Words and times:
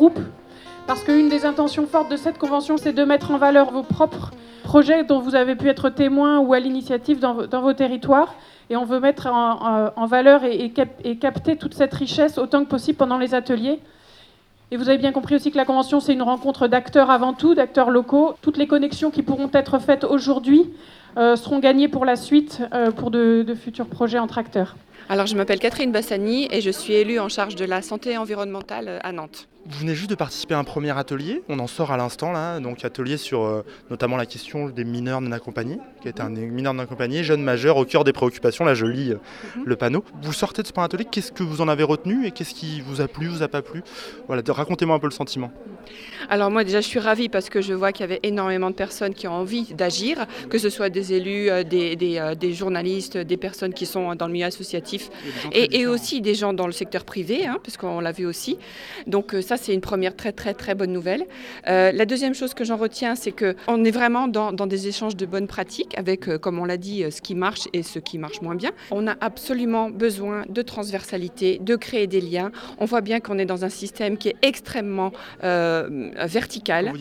groupes, 0.00 0.20
parce 0.86 1.04
qu'une 1.04 1.28
des 1.28 1.44
intentions 1.44 1.86
fortes 1.86 2.10
de 2.10 2.16
cette 2.16 2.38
convention, 2.38 2.78
c'est 2.78 2.94
de 2.94 3.04
mettre 3.04 3.32
en 3.32 3.36
valeur 3.36 3.70
vos 3.70 3.82
propres 3.82 4.30
projets 4.64 5.04
dont 5.04 5.20
vous 5.20 5.34
avez 5.34 5.54
pu 5.54 5.68
être 5.68 5.90
témoin 5.90 6.38
ou 6.38 6.54
à 6.54 6.58
l'initiative 6.58 7.18
dans, 7.20 7.34
vos 7.34 7.72
territoires. 7.74 8.34
Et 8.70 8.76
on 8.76 8.86
veut 8.86 8.98
mettre 8.98 9.26
en, 9.26 10.06
valeur 10.06 10.40
et, 10.44 10.70
capter 11.20 11.56
toute 11.56 11.74
cette 11.74 11.92
richesse 11.92 12.38
autant 12.38 12.64
que 12.64 12.70
possible 12.70 12.96
pendant 12.96 13.18
les 13.18 13.34
ateliers. 13.34 13.78
Et 14.70 14.78
vous 14.78 14.88
avez 14.88 14.96
bien 14.96 15.12
compris 15.12 15.34
aussi 15.34 15.50
que 15.50 15.58
la 15.58 15.66
convention, 15.66 16.00
c'est 16.00 16.14
une 16.14 16.22
rencontre 16.22 16.66
d'acteurs 16.66 17.10
avant 17.10 17.34
tout, 17.34 17.54
d'acteurs 17.54 17.90
locaux. 17.90 18.34
Toutes 18.40 18.56
les 18.56 18.66
connexions 18.66 19.10
qui 19.10 19.22
pourront 19.22 19.50
être 19.52 19.80
faites 19.80 20.04
aujourd'hui 20.04 20.62
euh, 21.18 21.36
seront 21.36 21.58
gagnées 21.58 21.88
pour 21.88 22.06
la 22.06 22.16
suite, 22.16 22.62
euh, 22.72 22.90
pour 22.90 23.10
de 23.10 23.54
futurs 23.54 23.86
projets 23.86 24.18
entre 24.18 24.38
acteurs. 24.38 24.76
Alors, 25.10 25.26
je 25.26 25.36
m'appelle 25.36 25.58
Catherine 25.58 25.92
Bassani 25.92 26.48
et 26.50 26.62
je 26.62 26.70
suis 26.70 26.94
élue 26.94 27.18
en 27.18 27.28
charge 27.28 27.56
de 27.56 27.66
la 27.66 27.82
santé 27.82 28.16
environnementale 28.16 29.00
à 29.02 29.12
Nantes. 29.12 29.49
Vous 29.66 29.80
venez 29.80 29.94
juste 29.94 30.08
de 30.08 30.14
participer 30.14 30.54
à 30.54 30.58
un 30.58 30.64
premier 30.64 30.96
atelier, 30.96 31.42
on 31.50 31.58
en 31.58 31.66
sort 31.66 31.92
à 31.92 31.98
l'instant 31.98 32.32
là, 32.32 32.60
donc 32.60 32.82
atelier 32.82 33.18
sur 33.18 33.42
euh, 33.42 33.62
notamment 33.90 34.16
la 34.16 34.24
question 34.24 34.70
des 34.70 34.84
mineurs 34.84 35.20
non 35.20 35.32
accompagnés, 35.32 35.78
qui 36.00 36.08
est 36.08 36.18
un 36.20 36.30
mineur 36.30 36.72
non 36.72 36.82
accompagné, 36.82 37.22
jeune 37.24 37.42
majeur 37.42 37.76
au 37.76 37.84
cœur 37.84 38.04
des 38.04 38.14
préoccupations, 38.14 38.64
là 38.64 38.72
je 38.72 38.86
lis 38.86 39.12
euh, 39.12 39.16
mhm. 39.56 39.64
le 39.66 39.76
panneau. 39.76 40.02
Vous 40.22 40.32
sortez 40.32 40.62
de 40.62 40.66
ce 40.66 40.72
premier 40.72 40.86
atelier, 40.86 41.04
qu'est-ce 41.04 41.30
que 41.30 41.42
vous 41.42 41.60
en 41.60 41.68
avez 41.68 41.82
retenu 41.82 42.26
et 42.26 42.30
qu'est-ce 42.30 42.54
qui 42.54 42.80
vous 42.80 43.02
a 43.02 43.08
plu, 43.08 43.28
vous 43.28 43.42
a 43.42 43.48
pas 43.48 43.60
plu? 43.60 43.82
Voilà, 44.28 44.42
racontez-moi 44.48 44.96
un 44.96 44.98
peu 44.98 45.08
le 45.08 45.12
sentiment. 45.12 45.52
Alors 46.28 46.50
moi 46.50 46.64
déjà 46.64 46.80
je 46.80 46.86
suis 46.86 46.98
ravie 46.98 47.28
parce 47.28 47.48
que 47.48 47.60
je 47.60 47.72
vois 47.72 47.92
qu'il 47.92 48.02
y 48.02 48.04
avait 48.04 48.20
énormément 48.22 48.70
de 48.70 48.74
personnes 48.74 49.14
qui 49.14 49.26
ont 49.26 49.32
envie 49.32 49.74
d'agir, 49.74 50.26
que 50.48 50.58
ce 50.58 50.70
soit 50.70 50.90
des 50.90 51.12
élus, 51.12 51.50
euh, 51.50 51.64
des, 51.64 52.52
journalistes, 52.52 53.16
des 53.16 53.36
personnes 53.36 53.74
qui 53.74 53.86
sont 53.86 54.14
dans 54.14 54.26
le 54.26 54.32
milieu 54.32 54.46
associatif 54.46 55.10
et, 55.52 55.86
aussi 55.86 56.20
des 56.20 56.34
gens 56.34 56.52
dans 56.52 56.66
le 56.66 56.72
secteur 56.72 57.04
privé, 57.04 57.46
hein, 57.46 57.58
parce 57.64 57.76
qu'on 57.76 58.00
l'a 58.00 58.12
vu 58.12 58.26
aussi. 58.26 58.58
Donc 59.06 59.34
ça 59.40 59.56
c'est 59.56 59.74
une 59.74 59.80
première 59.80 60.14
très 60.14 60.32
très 60.32 60.54
très 60.54 60.74
bonne 60.74 60.92
nouvelle. 60.92 61.24
Euh, 61.68 61.92
la 61.92 62.06
deuxième 62.06 62.34
chose 62.34 62.54
que 62.54 62.64
j'en 62.64 62.76
retiens, 62.76 63.14
c'est 63.14 63.32
qu'on 63.32 63.84
est 63.84 63.90
vraiment 63.90 64.28
dans, 64.28 64.52
des 64.52 64.88
échanges 64.88 65.16
de 65.16 65.26
bonnes 65.26 65.46
pratiques 65.46 65.96
avec, 65.98 66.28
euh, 66.28 66.38
comme 66.38 66.58
on 66.58 66.64
l'a 66.64 66.76
dit, 66.76 67.04
euh, 67.04 67.10
ce 67.10 67.20
qui 67.20 67.34
marche 67.34 67.68
et 67.72 67.82
ce 67.82 67.98
qui 67.98 68.18
marche 68.18 68.40
moins 68.42 68.54
bien. 68.54 68.70
On 68.90 69.06
a 69.06 69.16
absolument 69.20 69.90
besoin 69.90 70.44
de 70.48 70.62
transversalité, 70.62 71.58
de 71.60 71.76
créer 71.76 72.06
des 72.06 72.20
liens. 72.20 72.50
On 72.78 72.84
voit 72.84 73.00
bien 73.00 73.20
qu'on 73.20 73.38
est 73.38 73.46
dans 73.46 73.64
un 73.64 73.68
système 73.68 74.16
qui 74.16 74.28
est 74.28 74.36
extrêmement 74.42 75.12
vertical. 76.26 76.92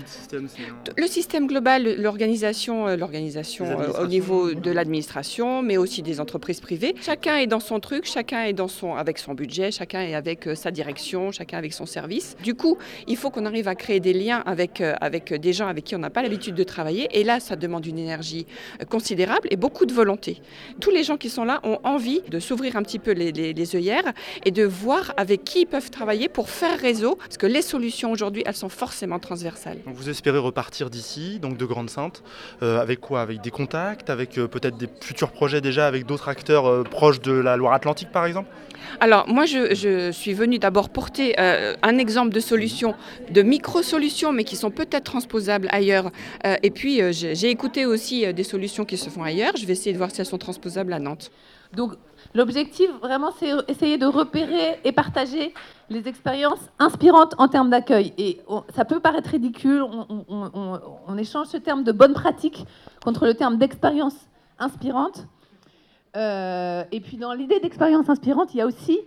Le 0.97 1.07
système 1.07 1.47
global, 1.47 1.95
l'organisation, 2.01 2.87
l'organisation 2.95 3.65
au 3.99 4.07
niveau 4.07 4.53
de 4.53 4.71
l'administration, 4.71 5.61
mais 5.61 5.77
aussi 5.77 6.01
des 6.01 6.19
entreprises 6.19 6.59
privées. 6.59 6.95
Chacun 7.01 7.37
est 7.37 7.47
dans 7.47 7.59
son 7.59 7.79
truc, 7.79 8.05
chacun 8.05 8.43
est 8.43 8.53
dans 8.53 8.67
son, 8.67 8.95
avec 8.95 9.17
son 9.17 9.33
budget, 9.33 9.71
chacun 9.71 10.01
est 10.01 10.15
avec 10.15 10.49
sa 10.55 10.71
direction, 10.71 11.31
chacun 11.31 11.57
avec 11.57 11.73
son 11.73 11.85
service. 11.85 12.35
Du 12.43 12.55
coup, 12.55 12.77
il 13.07 13.17
faut 13.17 13.29
qu'on 13.29 13.45
arrive 13.45 13.67
à 13.67 13.75
créer 13.75 13.99
des 13.99 14.13
liens 14.13 14.43
avec, 14.45 14.81
euh, 14.81 14.93
avec 15.01 15.33
des 15.33 15.53
gens 15.53 15.67
avec 15.67 15.83
qui 15.83 15.95
on 15.95 15.99
n'a 15.99 16.09
pas 16.09 16.21
l'habitude 16.21 16.55
de 16.55 16.63
travailler. 16.63 17.07
Et 17.11 17.23
là, 17.23 17.39
ça 17.39 17.55
demande 17.55 17.85
une 17.85 17.97
énergie 17.97 18.45
euh, 18.81 18.85
considérable 18.85 19.47
et 19.51 19.57
beaucoup 19.57 19.85
de 19.85 19.93
volonté. 19.93 20.41
Tous 20.79 20.91
les 20.91 21.03
gens 21.03 21.17
qui 21.17 21.29
sont 21.29 21.45
là 21.45 21.59
ont 21.63 21.79
envie 21.83 22.21
de 22.29 22.39
s'ouvrir 22.39 22.75
un 22.75 22.83
petit 22.83 22.99
peu 22.99 23.11
les, 23.11 23.31
les, 23.31 23.75
œillères 23.75 24.13
et 24.45 24.51
de 24.51 24.63
voir 24.63 25.13
avec 25.17 25.43
qui 25.43 25.61
ils 25.61 25.65
peuvent 25.65 25.91
travailler 25.91 26.27
pour 26.27 26.49
faire 26.49 26.77
réseau. 26.79 27.15
Parce 27.15 27.37
que 27.37 27.45
les 27.45 27.61
solutions 27.61 28.11
aujourd'hui, 28.11 28.43
elles 28.45 28.55
sont 28.59 28.69
forcément 28.69 29.19
transversales. 29.19 29.79
Donc 29.85 29.95
vous 29.95 30.09
espérez 30.09 30.37
repartir 30.37 30.89
d'ici, 30.89 31.39
donc 31.39 31.57
de 31.57 31.65
Grande 31.65 31.89
Sainte, 31.89 32.23
euh, 32.61 32.79
avec 32.79 32.99
quoi? 32.99 33.21
Avec 33.21 33.41
des 33.41 33.51
contacts, 33.51 34.09
avec 34.09 34.31
peut-être 34.31 34.77
des 34.77 34.89
futurs 35.01 35.31
projets 35.31 35.61
déjà 35.61 35.87
avec 35.87 36.05
d'autres 36.05 36.29
acteurs 36.29 36.83
proches 36.83 37.21
de 37.21 37.31
la 37.31 37.57
Loire-Atlantique 37.57 38.11
par 38.11 38.25
exemple? 38.25 38.49
Alors, 38.99 39.27
moi, 39.27 39.45
je, 39.45 40.11
suis 40.11 40.33
venue 40.33 40.59
d'abord 40.59 40.89
porter 40.89 41.39
euh, 41.39 41.75
un 41.81 41.97
exemple 41.97 42.33
de 42.33 42.39
solutions, 42.39 42.95
de 43.31 43.41
micro-solutions, 43.41 44.31
mais 44.31 44.43
qui 44.43 44.55
sont 44.55 44.71
peut-être 44.71 45.03
transposables 45.03 45.67
ailleurs. 45.71 46.11
Euh, 46.45 46.55
et 46.63 46.71
puis, 46.71 47.01
euh, 47.01 47.11
j'ai 47.11 47.49
écouté 47.49 47.85
aussi 47.85 48.31
des 48.33 48.43
solutions 48.43 48.85
qui 48.85 48.97
se 48.97 49.09
font 49.09 49.23
ailleurs. 49.23 49.55
Je 49.57 49.65
vais 49.65 49.73
essayer 49.73 49.93
de 49.93 49.97
voir 49.97 50.11
si 50.11 50.21
elles 50.21 50.27
sont 50.27 50.37
transposables 50.37 50.93
à 50.93 50.99
Nantes. 50.99 51.31
Donc, 51.73 51.93
l'objectif, 52.33 52.89
vraiment, 53.01 53.31
c'est 53.37 53.51
essayer 53.67 53.97
de 53.97 54.05
repérer 54.05 54.79
et 54.83 54.91
partager 54.91 55.53
les 55.89 56.07
expériences 56.07 56.69
inspirantes 56.77 57.35
en 57.37 57.47
termes 57.47 57.69
d'accueil. 57.69 58.13
Et 58.17 58.41
ça 58.75 58.85
peut 58.85 58.99
paraître 58.99 59.29
ridicule, 59.29 59.81
on, 59.83 60.79
on 61.07 61.17
échange 61.17 61.47
ce 61.47 61.57
terme 61.57 61.83
de 61.83 61.91
bonne 61.91 62.13
pratique 62.13 62.65
contre 63.03 63.25
le 63.25 63.33
terme 63.33 63.57
d'expérience 63.57 64.15
inspirante. 64.59 65.25
Euh, 66.15 66.83
et 66.91 67.01
puis 67.01 67.17
dans 67.17 67.33
l'idée 67.33 67.59
d'expérience 67.59 68.09
inspirante, 68.09 68.53
il 68.53 68.57
y 68.57 68.61
a 68.61 68.65
aussi 68.65 68.99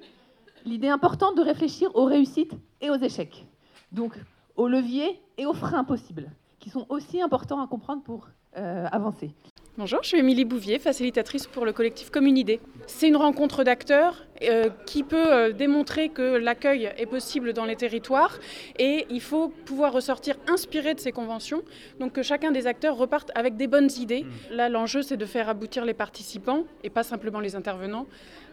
l'idée 0.65 0.89
importante 0.89 1.37
de 1.37 1.43
réfléchir 1.43 1.91
aux 1.95 2.05
réussites 2.05 2.55
et 2.81 2.91
aux 2.91 2.97
échecs. 2.97 3.47
Donc 3.91 4.19
aux 4.57 4.69
leviers 4.69 5.21
et 5.39 5.47
aux 5.47 5.55
freins 5.55 5.85
possibles, 5.85 6.31
qui 6.59 6.71
sont 6.71 6.87
aussi 6.89 7.21
importants 7.21 7.63
à 7.63 7.67
comprendre 7.67 8.03
pour 8.03 8.29
euh, 8.57 8.87
avancer. 8.93 9.35
Bonjour, 9.79 10.01
je 10.03 10.09
suis 10.09 10.19
Émilie 10.19 10.45
Bouvier, 10.45 10.79
facilitatrice 10.79 11.47
pour 11.47 11.65
le 11.65 11.73
collectif 11.73 12.11
Commune 12.11 12.37
Idée. 12.37 12.61
C'est 12.87 13.09
une 13.09 13.17
rencontre 13.17 13.65
d'acteurs 13.65 14.27
euh, 14.43 14.69
qui 14.85 15.03
peut 15.03 15.33
euh, 15.33 15.53
démontrer 15.53 16.11
que 16.11 16.37
l'accueil 16.37 16.93
est 16.99 17.07
possible 17.07 17.55
dans 17.55 17.65
les 17.65 17.75
territoires 17.75 18.39
et 18.79 19.07
il 19.09 19.23
faut 19.23 19.49
pouvoir 19.49 19.95
ressortir 19.95 20.37
inspiré 20.47 20.93
de 20.93 21.01
ces 21.01 21.11
conventions, 21.11 21.63
donc 22.01 22.13
que 22.13 22.23
chacun 22.23 22.51
des 22.51 22.67
acteurs 22.67 22.97
reparte 22.97 23.31
avec 23.35 23.57
des 23.57 23.67
bonnes 23.67 23.89
idées. 23.99 24.25
Mmh. 24.25 24.55
Là, 24.57 24.69
l'enjeu, 24.69 25.01
c'est 25.01 25.17
de 25.17 25.25
faire 25.25 25.49
aboutir 25.49 25.87
les 25.87 25.95
participants 25.95 26.65
et 26.85 26.91
pas 26.91 27.03
simplement 27.03 27.41
les 27.41 27.57
intervenants 27.57 28.07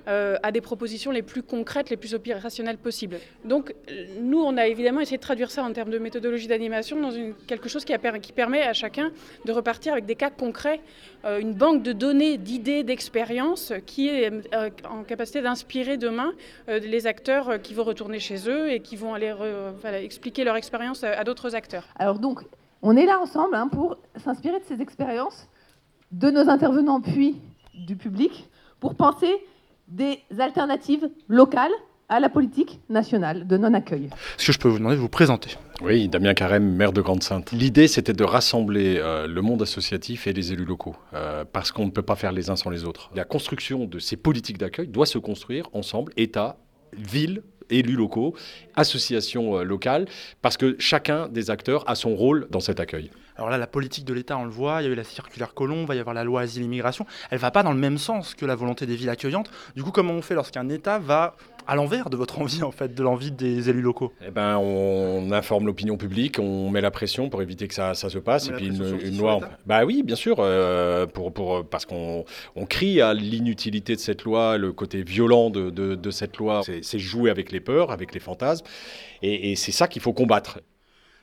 euh, 0.08 0.38
à 0.44 0.52
des 0.52 0.62
propositions 0.62 1.12
les 1.12 1.22
plus 1.22 1.44
concrètes, 1.44 1.90
les 1.90 1.98
plus 1.98 2.14
opérationnelles 2.14 2.78
possibles. 2.78 3.18
Donc 3.46 3.74
nous, 4.22 4.40
on 4.40 4.58
a 4.58 4.68
évidemment 4.68 5.02
essayé 5.02 5.18
de 5.18 5.22
traduire 5.22 5.52
ça 5.52 5.64
en 5.64 5.72
termes 5.72 5.90
de 5.90 6.00
méthodologie 6.00 6.48
d'animation 6.48 7.00
dans 7.00 7.12
quelque 7.48 7.70
chose 7.70 7.86
qui, 7.86 7.94
permet 8.34 8.62
à 8.64 8.74
chacun 8.74 9.12
de 9.46 9.52
repartir 9.52 9.94
avec 9.94 10.06
des 10.06 10.16
cas 10.16 10.30
concrets, 10.30 10.82
euh, 11.26 11.40
une 11.40 11.54
banque 11.54 11.84
de 11.84 11.94
données, 11.94 12.38
d'idées, 12.38 12.84
d'expériences 12.84 13.74
qui 13.86 14.08
est 14.10 14.32
euh, 14.54 14.70
en 14.90 15.04
capacité 15.04 15.42
d'inspirer 15.42 15.98
demain 15.98 16.34
les 16.68 17.08
acteurs 17.08 17.62
qui 17.62 17.74
vont 17.74 17.84
retourner 17.84 18.20
chez 18.20 18.50
eux 18.50 18.72
et 18.72 18.80
qui 18.80 18.96
vont 18.96 19.14
aller 19.14 19.34
expliquer 20.04 20.44
leur 20.44 20.56
expérience 20.56 21.04
à, 21.04 21.24
d'autres 21.24 21.56
acteurs. 21.56 21.88
Alors 21.98 22.20
donc, 22.20 22.44
on 22.82 22.96
est 22.96 23.06
là 23.06 23.20
ensemble 23.20 23.56
hein, 23.56 23.68
pour 23.68 23.98
s'inspirer 24.16 24.60
de 24.60 24.66
ces 24.66 24.82
expériences, 24.82 25.48
de 26.12 26.30
nos 26.30 26.50
intervenants 26.50 27.02
puis 27.02 27.36
du 27.74 27.96
public, 27.96 28.50
pour 28.80 28.96
penser 28.96 29.34
des 29.90 30.20
alternatives 30.40 31.10
locales 31.28 31.72
à 32.10 32.20
la 32.20 32.30
politique 32.30 32.80
nationale 32.90 33.46
de 33.46 33.58
non-accueil. 33.58 34.06
Est-ce 34.38 34.48
que 34.48 34.52
je 34.52 34.58
peux 34.58 34.68
vous 34.68 34.80
demander 34.80 34.96
de 34.96 35.02
vous 35.02 35.10
présenter 35.10 35.52
Oui, 35.82 36.08
Damien 36.08 36.34
Carême, 36.34 36.76
maire 36.76 36.92
de 36.92 37.02
Grande-Sainte. 37.02 37.52
L'idée, 37.52 37.88
c'était 37.88 38.14
de 38.14 38.24
rassembler 38.24 38.98
euh, 38.98 39.28
le 39.28 39.42
monde 39.42 39.62
associatif 39.62 40.26
et 40.26 40.34
les 40.34 40.52
élus 40.52 40.66
locaux, 40.66 40.96
euh, 41.14 41.46
parce 41.46 41.72
qu'on 41.72 41.86
ne 41.86 41.92
peut 41.92 42.02
pas 42.02 42.16
faire 42.16 42.32
les 42.32 42.50
uns 42.50 42.56
sans 42.56 42.72
les 42.72 42.84
autres. 42.84 43.12
La 43.16 43.26
construction 43.26 43.86
de 43.86 44.00
ces 44.00 44.18
politiques 44.18 44.58
d'accueil 44.58 44.88
doit 44.88 45.06
se 45.06 45.20
construire 45.20 45.70
ensemble, 45.74 46.12
État, 46.18 46.58
ville, 46.98 47.44
élus 47.70 47.96
locaux, 47.96 48.36
associations 48.76 49.58
euh, 49.58 49.64
locales, 49.64 50.08
parce 50.42 50.58
que 50.58 50.76
chacun 50.80 51.28
des 51.28 51.52
acteurs 51.52 51.88
a 51.88 51.94
son 51.94 52.16
rôle 52.16 52.48
dans 52.50 52.60
cet 52.60 52.80
accueil. 52.80 53.12
Alors 53.40 53.50
là, 53.50 53.58
la 53.58 53.68
politique 53.68 54.04
de 54.04 54.14
l'État, 54.14 54.38
on 54.38 54.44
le 54.44 54.52
voit, 54.52 54.82
il 54.82 54.86
y 54.86 54.90
a 54.90 54.92
eu 54.92 54.96
la 54.96 55.06
circulaire 55.06 55.54
Colomb, 55.54 55.84
il 55.84 55.88
va 55.88 55.96
y 55.96 56.00
avoir 56.00 56.14
la 56.14 56.26
loi 56.26 56.42
asile-immigration, 56.42 57.06
elle 57.32 57.38
ne 57.38 57.42
va 57.42 57.52
pas 57.52 57.64
dans 57.64 57.72
le 57.72 57.80
même 57.80 57.98
sens 57.98 58.36
que 58.36 58.46
la 58.46 58.54
volonté 58.54 58.86
des 58.86 58.98
villes 58.98 59.10
accueillantes. 59.10 59.50
Du 59.78 59.84
coup, 59.84 59.92
comment 59.92 60.12
on 60.12 60.22
fait 60.22 60.36
lorsqu'un 60.36 60.68
État 60.68 61.00
va 61.00 61.38
à 61.66 61.76
l'envers 61.76 62.10
de 62.10 62.18
votre 62.18 62.42
envie, 62.42 62.64
en 62.64 62.72
fait, 62.72 62.94
de 62.94 63.02
l'envie 63.02 63.32
des 63.32 63.70
élus 63.70 63.82
locaux? 63.82 64.12
Eh 64.28 64.30
ben, 64.30 64.58
on 64.58 65.32
informe 65.32 65.68
l'opinion 65.68 65.96
publique, 65.96 66.38
on 66.38 66.70
met 66.70 66.82
la 66.82 66.92
pression 66.92 67.30
pour 67.30 67.42
éviter 67.42 67.70
que 67.70 67.74
ça, 67.74 67.94
ça 67.94 68.10
se 68.10 68.18
passe, 68.18 68.50
et 68.50 68.52
puis 68.52 68.68
une, 68.68 69.18
loi. 69.18 69.40
Bah 69.66 69.86
oui, 69.86 70.04
bien 70.04 70.18
sûr, 70.18 70.36
euh, 70.40 71.06
pour, 71.06 71.32
pour, 71.32 71.66
parce 71.66 71.86
qu'on 71.86 72.26
on 72.58 72.66
crie 72.66 73.00
à 73.00 73.14
l'inutilité 73.14 73.96
de 73.96 74.02
cette 74.02 74.26
loi, 74.26 74.58
le 74.58 74.74
côté 74.74 75.02
violent 75.02 75.50
de, 75.50 75.70
de, 75.70 76.12
cette 76.12 76.36
loi, 76.36 76.62
c'est 76.82 77.00
jouer 77.00 77.30
avec 77.30 77.54
les 77.54 77.62
peurs, 77.62 77.92
avec 77.92 78.14
les 78.14 78.20
fantasmes, 78.20 78.66
et, 79.22 79.54
et 79.54 79.56
c'est 79.56 79.72
ça 79.72 79.88
qu'il 79.88 80.02
faut 80.02 80.12
combattre. 80.12 80.60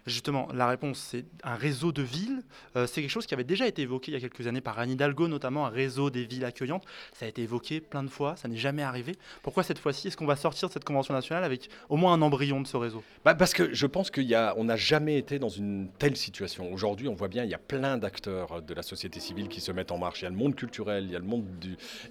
Justement, 0.07 0.49
la 0.55 0.69
réponse, 0.69 0.99
c'est 0.99 1.25
un 1.43 1.57
réseau 1.57 1.91
de 1.91 2.03
villes. 2.03 2.43
Euh, 2.77 2.87
c'est 2.87 3.01
quelque 3.01 3.11
chose 3.11 3.27
qui 3.27 3.35
avait 3.35 3.43
déjà 3.45 3.67
été 3.67 3.83
évoqué 3.83 4.13
il 4.13 4.15
y 4.15 4.17
a 4.17 4.21
quelques 4.21 4.47
années 4.47 4.61
par 4.61 4.79
Anne 4.79 4.91
Hidalgo, 4.91 5.27
notamment 5.27 5.67
un 5.67 5.71
réseau 5.71 6.11
des 6.11 6.25
villes 6.25 6.45
accueillantes. 6.45 6.85
Ça 7.13 7.27
a 7.27 7.29
été 7.29 7.43
évoqué 7.43 7.81
plein 7.81 8.05
de 8.05 8.09
fois, 8.09 8.37
ça 8.37 8.47
n'est 8.47 8.57
jamais 8.57 8.83
arrivé. 8.83 9.17
Pourquoi 9.43 9.65
cette 9.65 9.81
fois-ci, 9.81 10.07
est-ce 10.07 10.17
qu'on 10.17 10.27
va 10.27 10.37
sortir 10.37 10.69
de 10.69 10.73
cette 10.73 10.85
convention 10.85 11.13
nationale 11.13 11.43
avec 11.43 11.69
au 11.89 11.97
moins 11.97 12.13
un 12.13 12.23
embryon 12.23 12.61
de 12.61 12.69
ce 12.69 12.77
réseau? 12.77 13.03
Bah 13.25 13.35
Parce 13.35 13.53
que 13.53 13.75
je 13.75 13.87
pense 13.87 14.13
qu'on 14.13 14.65
n'a 14.65 14.77
jamais 14.77 15.19
été 15.19 15.41
dans 15.41 15.49
une 15.49 15.89
telle 15.99 16.17
situation. 16.17 16.73
Aujourd'hui, 16.73 17.09
on 17.09 17.15
voit 17.15 17.27
bien, 17.27 17.43
il 17.43 17.51
y 17.51 17.55
a 17.55 17.59
plein 17.59 17.99
d'acteurs 17.99 18.63
de 18.63 18.75
la 18.75 18.83
société 18.83 19.19
civile 19.19 19.49
qui 19.49 19.61
se 19.61 19.73
mettent 19.73 19.91
en 19.91 19.99
marche. 19.99 20.21
Il 20.21 20.25
y 20.25 20.29
a 20.29 20.31
le 20.31 20.37
monde 20.37 20.55
culturel, 20.55 21.05
il 21.07 21.11
y 21.11 21.17
a 21.17 21.19
le 21.19 21.25
monde 21.25 21.47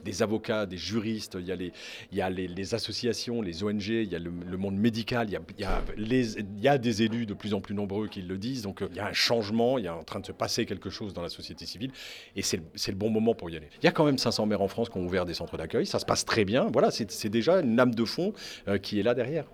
des 0.04 0.22
avocats, 0.22 0.66
des 0.66 0.78
juristes, 0.78 1.38
il 1.40 1.46
y 1.46 1.52
a, 1.54 1.56
les, 1.56 1.72
il 2.12 2.18
y 2.18 2.22
a 2.22 2.30
les, 2.30 2.74
associations, 2.74 3.42
les 3.42 3.64
ONG, 3.64 3.88
il 3.88 4.12
y 4.12 4.16
a 4.16 4.20
le, 4.20 4.58
monde 4.58 4.76
médical, 4.76 5.30
il 5.30 5.40
y 5.60 6.68
a, 6.68 6.78
des 6.78 7.02
élus 7.04 7.26
de 7.26 7.34
plus 7.34 7.54
en 7.54 7.62
plus 7.62 7.74
nombreux 7.74 7.85
qui 8.10 8.22
le 8.22 8.38
disent. 8.38 8.64
Donc 8.64 8.84
il 8.90 8.96
y 8.96 9.00
a 9.00 9.08
un 9.08 9.14
changement, 9.14 9.78
il 9.78 9.86
y 9.86 9.88
a 9.88 9.96
en 9.96 10.04
train 10.04 10.20
de 10.20 10.26
se 10.26 10.32
passer 10.32 10.66
quelque 10.66 10.90
chose 10.90 11.14
dans 11.14 11.22
la 11.22 11.30
société 11.30 11.66
civile 11.66 11.92
et 12.36 12.42
c'est 12.42 12.58
le 12.58 12.98
bon 12.98 13.10
moment 13.10 13.34
pour 13.34 13.50
y 13.50 13.56
aller. 13.56 13.70
Il 13.82 13.86
y 13.86 13.88
a 13.88 13.92
quand 13.92 14.06
même 14.06 14.18
500 14.18 14.46
maires 14.46 14.62
en 14.62 14.68
France 14.68 14.90
qui 14.90 14.98
ont 14.98 15.06
ouvert 15.06 15.26
des 15.26 15.34
centres 15.34 15.58
d'accueil, 15.58 15.86
ça 15.86 16.00
se 16.00 16.06
passe 16.06 16.26
très 16.26 16.46
bien. 16.46 16.68
Voilà, 16.72 16.92
c'est 16.92 17.30
déjà 17.30 17.62
une 17.62 17.76
lame 17.76 17.96
de 17.96 18.06
fond 18.06 18.34
qui 18.82 19.00
est 19.00 19.04
là 19.04 19.14
derrière. 19.14 19.46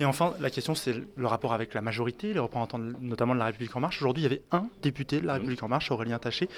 Et 0.00 0.04
enfin, 0.04 0.34
la 0.40 0.50
question, 0.50 0.74
c'est 0.74 0.94
le 1.16 1.26
rapport 1.26 1.52
avec 1.52 1.74
la 1.74 1.80
majorité, 1.80 2.32
les 2.32 2.40
représentants 2.40 2.78
notamment 2.78 3.34
de 3.34 3.38
la 3.38 3.46
République 3.46 3.74
En 3.76 3.80
Marche. 3.80 4.00
Aujourd'hui, 4.00 4.22
il 4.22 4.24
y 4.24 4.26
avait 4.26 4.42
un 4.52 4.66
député 4.82 5.20
de 5.20 5.26
la 5.26 5.34
République 5.34 5.62
En 5.62 5.68
Marche, 5.68 5.90
Aurélien 5.90 6.18
Taché. 6.18 6.48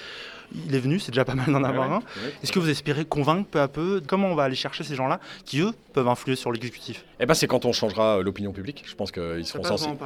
Il 0.67 0.73
est 0.73 0.79
venu, 0.79 0.99
c'est 0.99 1.11
déjà 1.11 1.25
pas 1.25 1.35
mal 1.35 1.47
d'en 1.47 1.63
avoir 1.63 1.91
un. 1.91 1.99
Est-ce 2.41 2.51
que 2.51 2.59
vous 2.59 2.69
espérez 2.69 3.05
convaincre 3.05 3.47
peu 3.49 3.61
à 3.61 3.67
peu 3.67 4.01
Comment 4.05 4.27
on 4.27 4.35
va 4.35 4.43
aller 4.43 4.55
chercher 4.55 4.83
ces 4.83 4.95
gens-là 4.95 5.19
qui, 5.45 5.59
eux, 5.59 5.71
peuvent 5.93 6.07
influer 6.07 6.35
sur 6.35 6.51
l'exécutif? 6.51 7.05
Eh 7.19 7.25
ben, 7.25 7.33
c'est 7.33 7.47
quand 7.47 7.65
on 7.65 7.73
changera 7.73 8.21
l'opinion 8.21 8.51
publique. 8.51 8.83
Je 8.87 8.95
pense 8.95 9.11
qu'ils 9.11 9.45
seront 9.45 9.63
sensibles. 9.63 9.97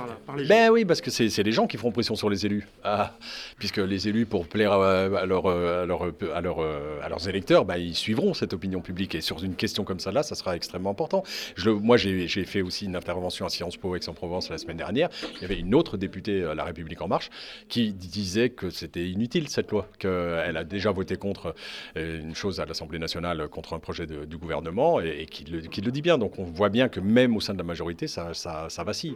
Ben 0.47 0.69
oui, 0.69 0.85
parce 0.85 1.01
que 1.01 1.11
c'est 1.11 1.43
les 1.43 1.51
gens 1.51 1.67
qui 1.67 1.77
feront 1.77 1.91
pression 1.91 2.15
sur 2.15 2.29
les 2.29 2.45
élus. 2.45 2.67
Ah, 2.83 3.13
puisque 3.57 3.77
les 3.77 4.07
élus, 4.07 4.25
pour 4.25 4.47
plaire 4.47 4.71
à, 4.73 5.03
à, 5.03 5.25
leur, 5.25 5.47
à, 5.47 5.81
à, 5.83 6.41
leurs 7.09 7.29
électeurs, 7.29 7.65
ben, 7.65 7.77
ils 7.77 7.95
suivront 7.95 8.33
cette 8.33 8.53
opinion 8.53 8.81
publique. 8.81 9.15
Et 9.15 9.21
sur 9.21 9.43
une 9.43 9.55
question 9.55 9.83
comme 9.83 9.99
ça, 9.99 10.11
là, 10.11 10.23
ça 10.23 10.35
sera 10.35 10.55
extrêmement 10.55 10.89
important. 10.91 11.23
Je, 11.55 11.69
moi, 11.69 11.97
j'ai 11.97 12.27
fait 12.45 12.61
aussi 12.61 12.85
une 12.85 12.95
intervention 12.95 13.20
à 13.27 13.50
Sciences 13.50 13.77
Po 13.77 13.95
Aix-en-Provence 13.95 14.50
la 14.50 14.57
semaine 14.57 14.77
dernière, 14.77 15.09
il 15.35 15.41
y 15.41 15.45
avait 15.45 15.59
une 15.59 15.75
autre 15.75 15.97
députée 15.97 16.44
à 16.44 16.56
La 16.56 16.63
République 16.63 17.01
En 17.01 17.07
Marche 17.07 17.29
qui 17.68 17.94
disait 17.94 18.50
que 18.50 18.69
c'était 18.69 19.07
inutile 19.07 19.47
cette 19.50 19.71
loi, 19.71 19.88
qu'elle 20.00 20.57
a 20.57 20.63
déjà 20.63 20.91
voté 20.91 21.15
contre 21.15 21.56
euh, 21.97 22.21
une 22.21 22.35
chose 22.35 22.59
à 22.59 22.65
l'Assemblée 22.65 23.00
nationale, 23.00 23.47
contre 23.47 23.73
un 23.73 23.79
projet 23.79 24.06
du 24.06 24.38
gouvernement, 24.38 25.00
et, 25.00 25.25
qui, 25.25 25.45
le, 25.45 25.62
dit 25.62 26.01
bien. 26.01 26.18
Donc 26.18 26.39
on 26.39 26.44
voit 26.44 26.69
bien 26.69 26.89
que 26.89 27.00
même 27.00 27.35
au 27.35 27.39
sein 27.39 27.53
de 27.53 27.59
la 27.59 27.63
majorité, 27.63 28.07
ça 28.07 28.83
vacille. 28.85 29.15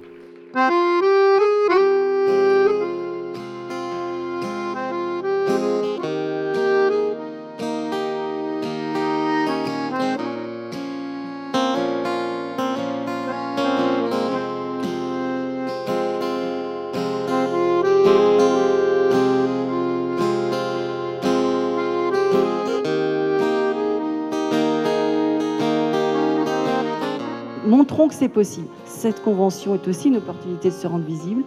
C'est 28.16 28.30
possible. 28.30 28.68
Cette 28.86 29.22
convention 29.22 29.76
est 29.76 29.88
aussi 29.90 30.08
une 30.08 30.18
opportunité 30.18 30.70
de 30.70 30.74
se 30.74 30.88
rendre 30.88 31.06
visible. 31.06 31.44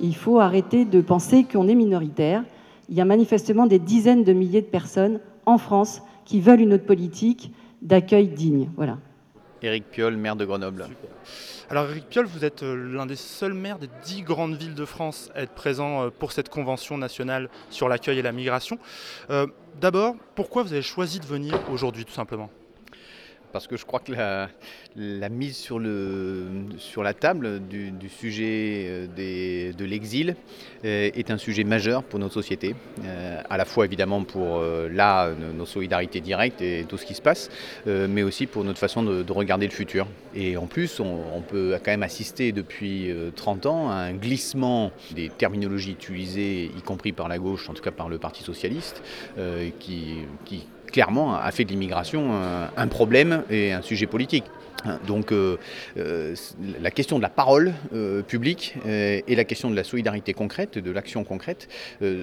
Il 0.00 0.14
faut 0.14 0.38
arrêter 0.38 0.84
de 0.84 1.00
penser 1.00 1.44
qu'on 1.44 1.66
est 1.66 1.74
minoritaire. 1.74 2.44
Il 2.88 2.94
y 2.94 3.00
a 3.00 3.04
manifestement 3.04 3.66
des 3.66 3.80
dizaines 3.80 4.22
de 4.22 4.32
milliers 4.32 4.62
de 4.62 4.66
personnes 4.66 5.18
en 5.46 5.58
France 5.58 6.00
qui 6.24 6.40
veulent 6.40 6.60
une 6.60 6.74
autre 6.74 6.86
politique 6.86 7.52
d'accueil 7.82 8.28
digne. 8.28 8.70
Voilà. 8.76 8.98
Éric 9.62 9.90
Piolle, 9.90 10.16
maire 10.16 10.36
de 10.36 10.44
Grenoble. 10.44 10.86
Alors 11.70 11.90
Éric 11.90 12.08
Piolle, 12.08 12.26
vous 12.26 12.44
êtes 12.44 12.62
euh, 12.62 12.74
l'un 12.74 13.06
des 13.06 13.16
seuls 13.16 13.54
maires 13.54 13.78
des 13.78 13.88
dix 14.04 14.22
grandes 14.22 14.54
villes 14.54 14.74
de 14.74 14.84
France 14.84 15.30
à 15.34 15.42
être 15.42 15.54
présent 15.54 16.02
euh, 16.02 16.10
pour 16.10 16.30
cette 16.30 16.48
convention 16.48 16.98
nationale 16.98 17.48
sur 17.70 17.88
l'accueil 17.88 18.18
et 18.18 18.22
la 18.22 18.32
migration. 18.32 18.78
Euh, 19.30 19.46
d'abord, 19.80 20.14
pourquoi 20.36 20.62
vous 20.62 20.72
avez 20.72 20.82
choisi 20.82 21.18
de 21.18 21.26
venir 21.26 21.58
aujourd'hui 21.70 22.04
tout 22.04 22.12
simplement? 22.12 22.50
Parce 23.52 23.66
que 23.66 23.76
je 23.76 23.84
crois 23.84 24.00
que 24.00 24.12
la, 24.96 25.28
mise 25.28 25.56
sur, 25.56 25.78
la 25.78 27.14
table 27.14 27.60
du, 27.60 28.08
sujet 28.08 28.86
euh, 29.18 29.72
de 29.72 29.84
l'exil 29.84 30.36
euh, 30.84 31.10
est 31.14 31.30
un 31.30 31.38
sujet 31.38 31.64
majeur 31.64 32.02
pour 32.02 32.18
notre 32.18 32.34
société, 32.34 32.74
euh, 33.04 33.40
à 33.48 33.56
la 33.56 33.64
fois 33.64 33.84
évidemment 33.84 34.24
pour 34.24 34.62
là 34.62 35.30
nos 35.32 35.66
solidarités 35.66 36.20
directes 36.20 36.62
et 36.62 36.84
tout 36.88 36.96
ce 36.96 37.06
qui 37.06 37.14
se 37.14 37.22
passe, 37.22 37.50
mais 37.86 38.22
aussi 38.22 38.46
pour 38.46 38.64
notre 38.64 38.78
façon 38.78 39.02
de, 39.02 39.32
regarder 39.32 39.66
le 39.66 39.72
futur. 39.72 40.06
Et 40.34 40.56
en 40.56 40.66
plus, 40.66 41.00
on, 41.00 41.42
peut 41.48 41.78
quand 41.82 41.90
même 41.90 42.02
assister 42.02 42.52
depuis 42.52 43.10
30 43.34 43.66
ans 43.66 43.90
à 43.90 43.94
un 43.94 44.12
glissement 44.12 44.92
des 45.14 45.28
terminologies 45.30 45.92
utilisées, 45.92 46.70
y 46.76 46.82
compris 46.82 47.12
par 47.12 47.28
la 47.28 47.38
gauche, 47.38 47.68
en 47.68 47.74
tout 47.74 47.82
cas 47.82 47.90
par 47.90 48.08
le 48.08 48.18
Parti 48.18 48.42
socialiste, 48.42 49.02
qui 49.78 50.66
clairement 50.92 51.34
a 51.34 51.50
fait 51.50 51.64
de 51.64 51.70
l'immigration 51.70 52.30
un, 52.76 52.88
problème 52.88 53.42
et 53.50 53.72
un 53.72 53.82
sujet 53.82 54.06
politique. 54.06 54.44
Donc 55.06 55.32
euh, 55.32 55.58
euh, 55.96 56.34
la 56.80 56.90
question 56.90 57.16
de 57.16 57.22
la 57.22 57.28
parole 57.28 57.72
euh, 57.94 58.22
publique 58.22 58.76
et 58.86 59.34
la 59.34 59.44
question 59.44 59.70
de 59.70 59.76
la 59.76 59.84
solidarité 59.84 60.34
concrète, 60.34 60.78
de 60.78 60.90
l'action 60.90 61.24
concrète, 61.24 61.68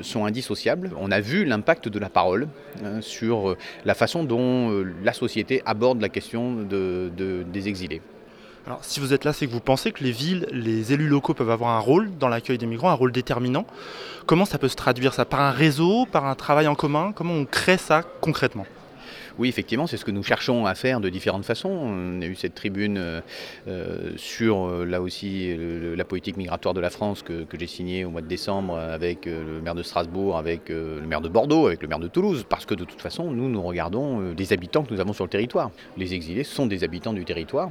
sont 0.02 0.26
indissociables. 0.26 0.92
On 1.00 1.12
a 1.12 1.20
vu 1.20 1.46
l'impact 1.46 1.88
de 1.88 2.00
la 2.00 2.10
parole 2.10 2.48
hein, 2.84 3.02
sur 3.02 3.56
la 3.86 3.94
façon 3.94 4.24
dont 4.24 4.84
la 5.04 5.14
société 5.14 5.62
aborde 5.66 6.02
la 6.02 6.10
question 6.10 6.64
des 6.64 7.68
exilés. 7.68 8.02
Alors, 8.66 8.84
si 8.84 9.00
vous 9.00 9.14
êtes 9.14 9.24
là, 9.24 9.34
c'est 9.34 9.48
que 9.48 9.52
vous 9.52 9.60
pensez 9.60 9.92
que 9.92 10.04
les 10.04 10.12
villes, 10.12 10.48
les 10.52 10.94
élus 10.94 11.08
locaux 11.08 11.34
peuvent 11.34 11.50
avoir 11.50 11.72
un 11.72 11.80
rôle 11.80 12.12
dans 12.20 12.28
l'accueil 12.28 12.58
des 12.58 12.66
migrants, 12.66 12.90
un 12.90 12.94
rôle 12.94 13.12
déterminant. 13.12 13.66
Comment 14.26 14.46
ça 14.46 14.58
peut 14.58 14.68
se 14.68 14.76
traduire 14.76 15.14
ça? 15.14 15.26
Par 15.26 15.42
un 15.42 15.52
réseau, 15.52 16.06
par 16.06 16.26
un 16.26 16.36
travail 16.36 16.68
en 16.68 16.76
commun? 16.76 17.12
Comment 17.16 17.34
on 17.34 17.46
crée 17.46 17.78
ça 17.78 18.04
concrètement? 18.22 18.66
Oui, 19.40 19.48
effectivement, 19.48 19.88
c'est 19.88 19.96
ce 19.96 20.04
que 20.04 20.12
nous 20.12 20.22
cherchons 20.22 20.66
à 20.66 20.76
faire 20.76 21.00
de 21.00 21.08
différentes 21.08 21.46
façons. 21.46 21.70
On 21.70 22.22
a 22.22 22.26
eu 22.26 22.36
cette 22.36 22.56
tribune 22.56 22.98
euh, 22.98 23.22
euh, 23.70 24.12
sur, 24.18 24.68
euh, 24.68 24.84
là 24.84 25.02
aussi, 25.02 25.56
la 25.96 26.04
politique 26.04 26.36
migratoire 26.36 26.74
de 26.74 26.82
la 26.82 26.90
France 26.90 27.24
que, 27.24 27.46
j'ai 27.58 27.68
signée 27.68 28.04
au 28.04 28.10
mois 28.10 28.22
de 28.22 28.28
décembre 28.28 28.78
avec 28.78 29.26
le 29.26 29.62
maire 29.62 29.76
de 29.76 29.84
Strasbourg, 29.84 30.38
avec 30.38 30.68
le 30.68 31.02
maire 31.08 31.22
de 31.22 31.30
Bordeaux, 31.30 31.68
avec 31.68 31.82
le 31.82 31.88
maire 31.88 32.00
de 32.00 32.10
Toulouse, 32.10 32.46
parce 32.48 32.66
que 32.66 32.76
de 32.76 32.84
toute 32.84 33.02
façon, 33.02 33.32
nous, 33.32 33.48
nous 33.48 33.62
regardons 33.62 34.34
les 34.38 34.54
habitants 34.54 34.84
que 34.84 34.94
nous 34.94 35.00
avons 35.00 35.14
sur 35.14 35.24
le 35.24 35.30
territoire. 35.30 35.72
Les 35.98 36.14
exilés 36.14 36.44
sont 36.44 36.68
des 36.68 36.84
habitants 36.84 37.14
du 37.14 37.24
territoire. 37.24 37.70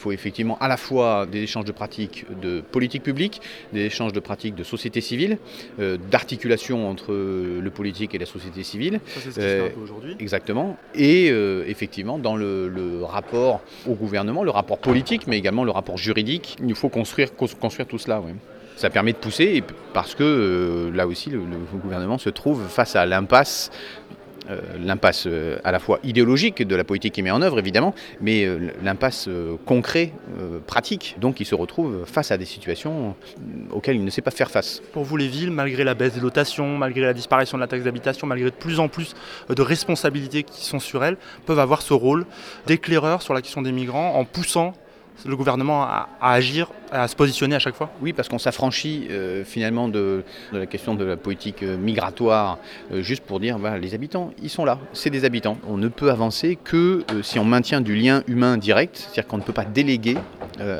Il 0.00 0.02
faut 0.02 0.12
effectivement 0.12 0.56
à 0.60 0.68
la 0.68 0.78
fois 0.78 1.26
des 1.26 1.42
échanges 1.42 1.66
de 1.66 1.72
pratiques 1.72 2.24
de 2.40 2.62
politique 2.62 3.02
publique, 3.02 3.42
des 3.74 3.82
échanges 3.82 4.14
de 4.14 4.20
pratiques 4.20 4.54
de 4.54 4.64
société 4.64 5.02
civile, 5.02 5.36
euh, 5.78 5.98
d'articulation 6.10 6.88
entre 6.88 7.12
le 7.12 7.70
politique 7.70 8.14
et 8.14 8.18
la 8.18 8.24
société 8.24 8.62
civile. 8.62 9.00
Ça, 9.04 9.20
c'est 9.20 9.20
ce 9.20 9.26
qui 9.28 9.34
se 9.34 9.40
fait 9.40 9.74
aujourd'hui. 9.82 10.16
Exactement. 10.18 10.78
Et 10.94 11.28
euh, 11.30 11.64
effectivement, 11.66 12.18
dans 12.18 12.34
le, 12.34 13.02
rapport 13.04 13.60
au 13.86 13.92
gouvernement, 13.92 14.42
le 14.42 14.50
rapport 14.50 14.78
politique, 14.78 15.26
mais 15.26 15.36
également 15.36 15.64
le 15.64 15.70
rapport 15.70 15.98
juridique, 15.98 16.56
il 16.66 16.74
faut 16.74 16.88
construire, 16.88 17.36
construire 17.36 17.86
tout 17.86 17.98
cela. 17.98 18.22
Ça 18.76 18.88
permet 18.88 19.12
de 19.12 19.18
pousser 19.18 19.62
parce 19.92 20.14
que 20.14 20.22
euh, 20.22 20.96
là 20.96 21.06
aussi, 21.06 21.28
le, 21.28 21.40
gouvernement 21.82 22.16
se 22.16 22.30
trouve 22.30 22.66
face 22.68 22.96
à 22.96 23.04
l'impasse 23.04 23.70
euh, 23.70 24.14
l'impasse 24.78 25.24
euh, 25.26 25.58
à 25.64 25.72
la 25.72 25.78
fois 25.78 25.98
idéologique 26.04 26.62
de 26.62 26.76
la 26.76 26.84
politique 26.84 27.14
qui 27.14 27.22
met 27.22 27.30
en 27.30 27.42
œuvre, 27.42 27.58
évidemment, 27.58 27.94
mais 28.20 28.44
euh, 28.44 28.70
l'impasse 28.82 29.28
concret, 29.66 30.12
pratique. 30.66 31.16
Donc 31.20 31.40
il 31.40 31.46
se 31.46 31.54
retrouve 31.54 32.04
face 32.06 32.30
à 32.30 32.38
des 32.38 32.44
situations 32.44 33.14
auxquelles 33.70 33.96
il 33.96 34.04
ne 34.04 34.10
sait 34.10 34.22
pas 34.22 34.30
faire 34.30 34.50
face. 34.50 34.82
Pour 34.92 35.04
vous, 35.04 35.16
les 35.16 35.28
villes, 35.28 35.50
malgré 35.50 35.84
la 35.84 35.94
baisse 35.94 36.14
des 36.14 36.20
dotations, 36.20 36.76
malgré 36.76 37.02
la 37.02 37.12
disparition 37.12 37.58
de 37.58 37.60
la 37.60 37.68
taxe 37.68 37.84
d'habitation, 37.84 38.26
malgré 38.26 38.50
de 38.50 38.54
plus 38.54 38.80
en 38.80 38.88
plus 38.88 39.14
de 39.48 39.62
responsabilités 39.62 40.42
qui 40.42 40.64
sont 40.64 40.80
sur 40.80 41.04
elles, 41.04 41.16
peuvent 41.46 41.58
avoir 41.58 41.82
ce 41.82 41.94
rôle 41.94 42.26
d'éclaireur 42.66 43.22
sur 43.22 43.34
la 43.34 43.42
question 43.42 43.62
des 43.62 43.72
migrants 43.72 44.14
en 44.14 44.24
poussant 44.24 44.74
le 45.26 45.36
gouvernement 45.36 45.82
à, 45.82 46.08
agir, 46.20 46.70
à 46.92 47.08
se 47.08 47.16
positionner 47.16 47.56
à 47.56 47.58
chaque 47.58 47.74
fois? 47.74 47.90
Oui, 48.00 48.12
parce 48.12 48.28
qu'on 48.28 48.38
s'affranchit 48.38 49.08
euh, 49.10 49.44
finalement 49.44 49.88
de, 49.88 50.22
la 50.52 50.66
question 50.66 50.94
de 50.94 51.04
la 51.04 51.16
politique 51.16 51.62
euh, 51.62 51.76
migratoire, 51.76 52.58
euh, 52.92 53.02
juste 53.02 53.24
pour 53.24 53.40
dire, 53.40 53.58
les 53.80 53.94
habitants, 53.94 54.32
ils 54.42 54.50
sont 54.50 54.64
là, 54.64 54.78
c'est 54.92 55.10
des 55.10 55.24
habitants. 55.24 55.58
On 55.68 55.76
ne 55.76 55.88
peut 55.88 56.10
avancer 56.10 56.56
que 56.62 57.04
si 57.22 57.38
on 57.38 57.44
maintient 57.44 57.80
du 57.80 57.94
lien 57.94 58.22
humain 58.26 58.56
direct, 58.56 58.96
c'est-à-dire 58.96 59.26
qu'on 59.26 59.38
ne 59.38 59.42
peut 59.42 59.52
pas 59.52 59.64
déléguer 59.64 60.16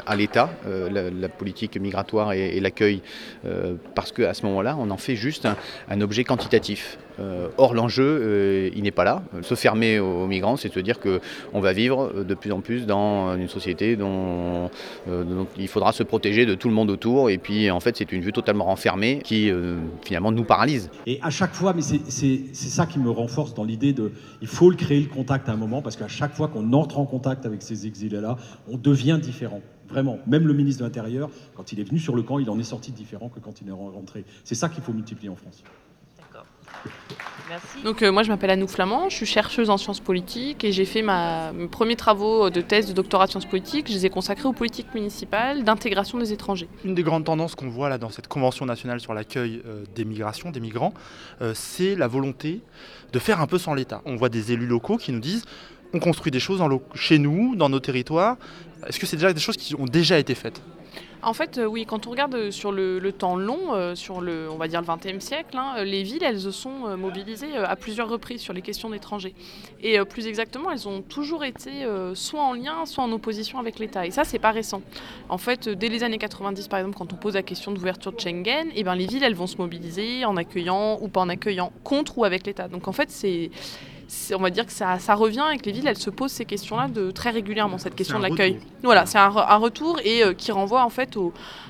à 0.07 0.15
l'État 0.15 0.51
la, 0.67 1.29
politique 1.29 1.81
migratoire 1.81 2.33
et, 2.33 2.61
l'accueil, 2.61 3.01
parce 3.95 4.13
qu'à 4.13 4.35
ce 4.35 4.45
moment-là, 4.47 4.77
on 4.79 4.91
en 4.91 4.97
fait 4.97 5.17
juste 5.17 5.49
un 5.89 6.01
objet 6.01 6.25
quantitatif. 6.25 6.99
Or, 7.59 7.75
l'enjeu, 7.75 8.71
il 8.75 8.83
n'est 8.83 8.91
pas 8.91 9.05
là. 9.05 9.23
Se 9.43 9.55
fermer 9.55 9.99
aux, 9.99 10.27
migrants, 10.27 10.57
c'est 10.57 10.73
se 10.73 10.81
dire 10.81 10.99
qu'on 11.01 11.61
va 11.61 11.73
vivre 11.73 12.25
de 12.25 12.35
plus 12.35 12.53
en 12.53 12.61
plus 12.61 12.87
dans 12.87 13.37
une 13.37 13.49
société 13.49 13.97
dont, 13.97 14.71
dont, 15.07 15.47
il 15.59 15.69
faudra 15.69 15.93
se 15.93 16.00
protéger 16.05 16.47
de 16.47 16.55
tout 16.55 16.69
le 16.69 16.75
monde 16.75 16.91
autour. 16.91 17.31
Et 17.31 17.39
puis, 17.39 17.71
en 17.71 17.81
fait, 17.81 17.97
c'est 17.97 18.13
une 18.13 18.23
vue 18.23 18.33
totalement 18.33 18.65
renfermée 18.65 19.21
qui, 19.23 19.51
finalement, 20.03 20.33
nous 20.33 20.45
paralyse. 20.45 20.91
Et 21.07 21.19
à 21.23 21.31
chaque 21.31 21.55
fois, 21.55 21.73
mais 21.73 21.83
c'est 21.83 22.55
ça 22.55 22.87
qui 22.87 22.99
me 22.99 23.11
renforce 23.11 23.55
dans 23.55 23.65
l'idée 23.65 23.93
de. 23.93 24.13
Il 24.43 24.49
faut 24.49 24.71
le 24.71 24.77
créer 24.77 25.01
le 25.01 25.09
contact 25.09 25.49
à 25.49 25.53
un 25.53 25.57
moment, 25.57 25.83
parce 25.83 25.97
qu'à 25.97 26.09
chaque 26.09 26.35
fois 26.35 26.49
qu'on 26.49 26.73
entre 26.73 26.99
en 26.99 27.07
contact 27.07 27.47
avec 27.47 27.63
ces 27.63 27.87
exilés-là, 27.87 28.37
on 28.69 28.77
devient 28.77 29.19
différent. 29.21 29.61
Vraiment. 29.89 30.19
Même 30.27 30.47
le 30.47 30.55
ministre 30.55 30.81
de 30.81 30.85
l'Intérieur, 30.85 31.31
quand 31.57 31.73
il 31.73 31.81
est 31.81 31.85
venu 31.85 31.99
sur 31.99 32.15
le 32.15 32.23
camp, 32.23 32.39
il 32.39 32.49
en 32.49 32.59
est 32.61 32.65
sorti 32.65 32.93
différent 32.93 33.29
que 33.29 33.41
quand 33.41 33.61
il 33.61 33.69
est 33.69 33.73
rentré. 33.73 34.25
C'est 34.45 34.55
ça 34.55 34.69
qu'il 34.69 34.85
faut 34.85 34.93
multiplier 34.93 35.31
en 35.31 35.35
France. 35.35 35.65
Donc 37.85 38.03
euh, 38.03 38.13
moi 38.13 38.23
je 38.23 38.29
m'appelle 38.29 38.51
Anouk 38.51 38.69
Flamand, 38.69 39.09
je 39.09 39.17
suis 39.17 39.27
chercheuse 39.27 39.71
en 39.71 39.77
sciences 39.77 40.01
politiques 40.01 40.63
et 40.65 40.73
j'ai 40.73 40.85
fait 40.85 41.03
ma, 41.03 41.53
mes 41.53 41.67
premiers 41.67 41.97
travaux 41.97 42.49
de 42.49 42.61
thèse 42.61 42.87
de 42.87 42.93
doctorat 42.93 43.27
de 43.27 43.31
sciences 43.31 43.47
politiques, 43.47 43.89
je 43.89 43.95
les 43.95 44.07
ai 44.07 44.11
consacrés 44.11 44.47
aux 44.47 44.53
politiques 44.53 44.95
municipales 44.95 45.65
d'intégration 45.65 46.19
des 46.19 46.33
étrangers. 46.33 46.69
Une 46.85 46.95
des 46.95 47.03
grandes 47.03 47.25
tendances 47.25 47.55
qu'on 47.55 47.69
voit 47.69 47.89
là 47.89 47.99
dans 47.99 48.11
cette 48.11 48.29
convention 48.29 48.67
nationale 48.67 49.01
sur 49.01 49.15
l'accueil 49.15 49.63
euh, 49.67 49.85
des 49.95 50.05
migrations, 50.05 50.51
des 50.51 50.61
migrants, 50.61 50.95
euh, 51.43 51.53
c'est 51.55 51.97
la 51.97 52.07
volonté 52.07 52.61
de 53.13 53.19
faire 53.19 53.41
un 53.41 53.47
peu 53.47 53.59
sans 53.59 53.75
l'État. 53.75 54.03
On 54.05 54.17
voit 54.17 54.29
des 54.29 54.53
élus 54.53 54.67
locaux 54.67 54.97
qui 54.97 55.11
nous 55.13 55.21
disent 55.21 55.45
on 55.93 55.99
construit 55.99 56.31
des 56.31 56.41
choses 56.41 56.63
chez 56.95 57.19
nous, 57.19 57.57
dans 57.57 57.69
nos 57.69 57.81
territoires. 57.81 58.37
Est-ce 58.87 59.01
que 59.01 59.07
c'est 59.07 59.17
déjà 59.17 59.33
des 59.33 59.41
choses 59.41 59.57
qui 59.57 59.75
ont 59.75 59.87
déjà 59.87 60.19
été 60.19 60.37
faites? 60.37 60.63
En 61.23 61.33
fait, 61.33 61.59
euh, 61.59 61.67
oui, 61.67 61.85
quand 61.87 62.07
on 62.07 62.11
regarde 62.11 62.35
euh, 62.35 62.51
sur 62.51 62.73
le, 62.73 63.13
temps 63.13 63.37
long, 63.37 63.75
euh, 63.75 63.95
sur 63.95 64.21
le, 64.21 64.49
on 64.51 64.57
va 64.57 64.69
dire 64.69 64.81
le 64.81 64.87
XXe 64.87 65.25
siècle, 65.25 65.57
hein, 65.57 65.85
les 65.85 66.03
villes, 66.03 66.23
elles 66.23 66.41
se 66.41 66.51
sont 66.51 66.97
mobilisées 66.97 67.57
à 67.57 67.77
plusieurs 67.77 68.09
reprises 68.09 68.41
sur 68.41 68.53
les 68.53 68.63
questions 68.63 68.91
d'étrangers. 68.91 69.35
Et 69.83 69.99
plus 70.05 70.27
exactement, 70.27 70.71
elles 70.71 70.89
ont 70.89 71.03
toujours 71.03 71.45
été 71.45 71.71
soit 72.15 72.43
en 72.43 72.55
lien, 72.55 72.87
soit 72.87 73.05
en 73.05 73.13
opposition 73.13 73.59
avec 73.59 73.79
l'État. 73.79 74.07
Et 74.07 74.11
ça, 74.11 74.25
c'est 74.25 74.39
pas 74.39 74.51
récent. 74.51 74.83
En 75.29 75.39
fait, 75.39 75.69
dès 75.69 75.89
les 75.89 76.03
années 76.03 76.19
90, 76.19 76.69
par 76.69 76.79
exemple, 76.79 76.97
quand 76.97 77.13
on 77.13 77.17
pose 77.17 77.35
la 77.35 77.43
question 77.43 77.73
d'ouverture 77.73 78.13
de 78.13 78.21
Schengen, 78.21 78.69
eh 78.75 78.83
ben, 78.83 78.95
les 78.95 79.07
villes, 79.07 79.25
elles 79.25 79.35
vont 79.35 79.47
se 79.47 79.57
mobiliser 79.57 80.25
en 80.25 80.37
accueillant 80.37 80.99
ou 81.01 81.09
pas 81.09 81.21
en 81.21 81.29
accueillant, 81.29 81.73
contre 81.85 82.19
ou 82.19 82.25
avec 82.25 82.47
l'État. 82.47 82.69
Donc 82.69 82.89
en 82.89 82.93
fait, 82.93 83.11
c'est 83.11 83.51
on 84.35 84.39
va 84.39 84.51
dire 84.51 84.67
que 84.67 84.73
ça, 84.73 84.97
revient 85.15 85.45
et 85.53 85.59
que 85.59 85.67
les 85.67 85.73
villes, 85.73 85.87
elles 85.87 85.99
se 85.99 86.11
posent 86.11 86.33
ces 86.33 86.45
questions-là 86.45 86.89
de, 86.89 87.11
très 87.11 87.31
régulièrement, 87.31 87.79
cette 87.79 87.95
question 87.95 88.19
de 88.19 88.25
l'accueil. 88.25 88.59
Voilà, 88.83 89.07
c'est 89.07 89.19
un, 89.19 89.29
retour 89.29 90.01
et 90.05 90.25
euh, 90.25 90.33
qui 90.33 90.53
renvoie 90.53 90.85
en 90.85 90.91
fait 90.91 91.17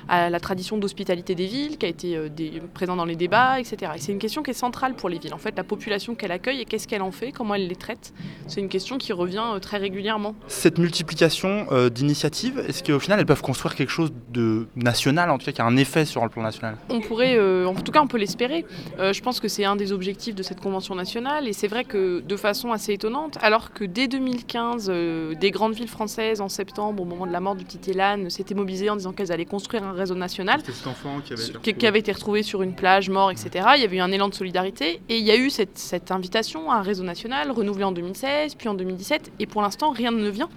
à 0.07 0.29
la 0.29 0.39
tradition 0.39 0.77
d'hospitalité 0.77 1.35
des 1.35 1.45
villes, 1.45 1.77
qui 1.77 1.85
a 1.85 1.89
été 1.89 2.15
euh, 2.15 2.29
présente 2.73 2.97
dans 2.97 3.05
les 3.05 3.15
débats, 3.15 3.59
etc. 3.59 3.91
Et 3.95 3.99
c'est 3.99 4.11
une 4.11 4.19
question 4.19 4.43
qui 4.43 4.51
est 4.51 4.55
centrale 4.55 4.95
pour 4.95 5.09
les 5.09 5.19
villes. 5.19 5.33
En 5.33 5.37
fait, 5.37 5.55
la 5.57 5.63
population 5.63 6.15
qu'elle 6.15 6.31
accueille 6.31 6.61
et 6.61 6.65
qu'est-ce 6.65 6.87
qu'elle 6.87 7.01
en 7.01 7.11
fait, 7.11 7.31
comment 7.31 7.55
elle 7.55 7.67
les 7.67 7.75
traite, 7.75 8.13
c'est 8.47 8.61
une 8.61 8.69
question 8.69 8.97
qui 8.97 9.13
revient 9.13 9.43
euh, 9.55 9.59
très 9.59 9.77
régulièrement. 9.77 10.35
Cette 10.47 10.77
multiplication 10.77 11.67
d'initiatives, 11.93 12.63
est-ce 12.67 12.83
qu'au 12.83 12.99
final, 12.99 13.19
elles 13.19 13.25
peuvent 13.25 13.41
construire 13.41 13.75
quelque 13.75 13.91
chose 13.91 14.11
de 14.31 14.67
national, 14.75 15.29
en 15.29 15.37
tout 15.37 15.45
cas 15.45 15.51
qui 15.51 15.61
a 15.61 15.65
un 15.65 15.77
effet 15.77 16.05
sur 16.05 16.23
le 16.23 16.29
plan 16.29 16.43
national? 16.43 16.77
On 16.89 17.01
pourrait, 17.01 17.39
en 17.65 17.73
tout 17.73 17.91
cas, 17.91 18.01
on 18.01 18.07
peut 18.07 18.17
l'espérer. 18.17 18.65
je 18.97 19.21
pense 19.21 19.39
que 19.39 19.47
c'est 19.47 19.65
un 19.65 19.75
des 19.75 19.91
objectifs 19.91 20.35
de 20.35 20.43
cette 20.43 20.59
convention 20.59 20.95
nationale 20.95 21.47
et 21.47 21.53
c'est 21.53 21.67
vrai 21.67 21.83
que 21.83 22.21
de 22.31 22.37
façon 22.37 22.71
assez 22.71 22.93
étonnante, 22.93 23.37
alors 23.41 23.73
que 23.73 23.83
dès 23.83 24.07
2015, 24.07 24.87
euh, 24.89 25.35
des 25.35 25.51
grandes 25.51 25.73
villes 25.73 25.89
françaises, 25.89 26.39
en 26.39 26.47
septembre, 26.47 27.01
au 27.01 27.05
moment 27.05 27.27
de 27.27 27.31
la 27.31 27.41
mort 27.41 27.55
du 27.55 27.65
petit 27.65 27.91
Elan, 27.91 28.29
s'étaient 28.29 28.55
mobilisées 28.55 28.89
en 28.89 28.95
disant 28.95 29.11
qu'elles 29.11 29.33
allaient 29.33 29.45
construire 29.45 29.83
un 29.83 29.91
réseau 29.91 30.15
national. 30.15 30.61
Cet 30.63 30.87
enfant 30.87 31.19
qui 31.23 31.33
avait, 31.33 31.45
été 31.45 31.73
qui 31.73 31.87
avait, 31.87 31.99
été 31.99 32.11
retrouvé 32.13 32.41
sur 32.41 32.61
une 32.61 32.73
plage, 32.73 33.09
mort, 33.09 33.31
etc. 33.31 33.65
Il 33.75 33.81
y 33.81 33.83
avait 33.83 33.97
eu 33.97 33.99
un 33.99 34.11
élan 34.11 34.29
de 34.29 34.33
solidarité 34.33 35.01
et 35.09 35.17
il 35.17 35.25
y 35.25 35.31
a 35.31 35.35
eu 35.35 35.49
cette, 35.49 35.77
cette 35.77 36.09
invitation 36.09 36.71
à 36.71 36.75
un 36.75 36.81
réseau 36.81 37.03
national 37.03 37.51
renouvelé 37.51 37.83
en 37.83 37.91
2016, 37.91 38.55
puis 38.55 38.69
en 38.69 38.75
2017, 38.75 39.33
et 39.39 39.45
pour 39.45 39.61
l'instant, 39.61 39.91
rien 39.91 40.11
ne 40.11 40.29
vient. 40.29 40.49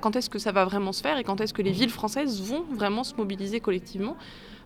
Quand 0.00 0.14
est-ce 0.14 0.30
que 0.30 0.38
ça 0.38 0.52
va 0.52 0.64
vraiment 0.64 0.92
se 0.92 1.02
faire 1.02 1.18
et 1.18 1.24
quand 1.24 1.40
est-ce 1.40 1.54
que 1.54 1.62
les 1.62 1.72
villes 1.72 1.90
françaises 1.90 2.40
vont 2.40 2.64
vraiment 2.72 3.02
se 3.02 3.16
mobiliser 3.16 3.58
collectivement? 3.58 4.16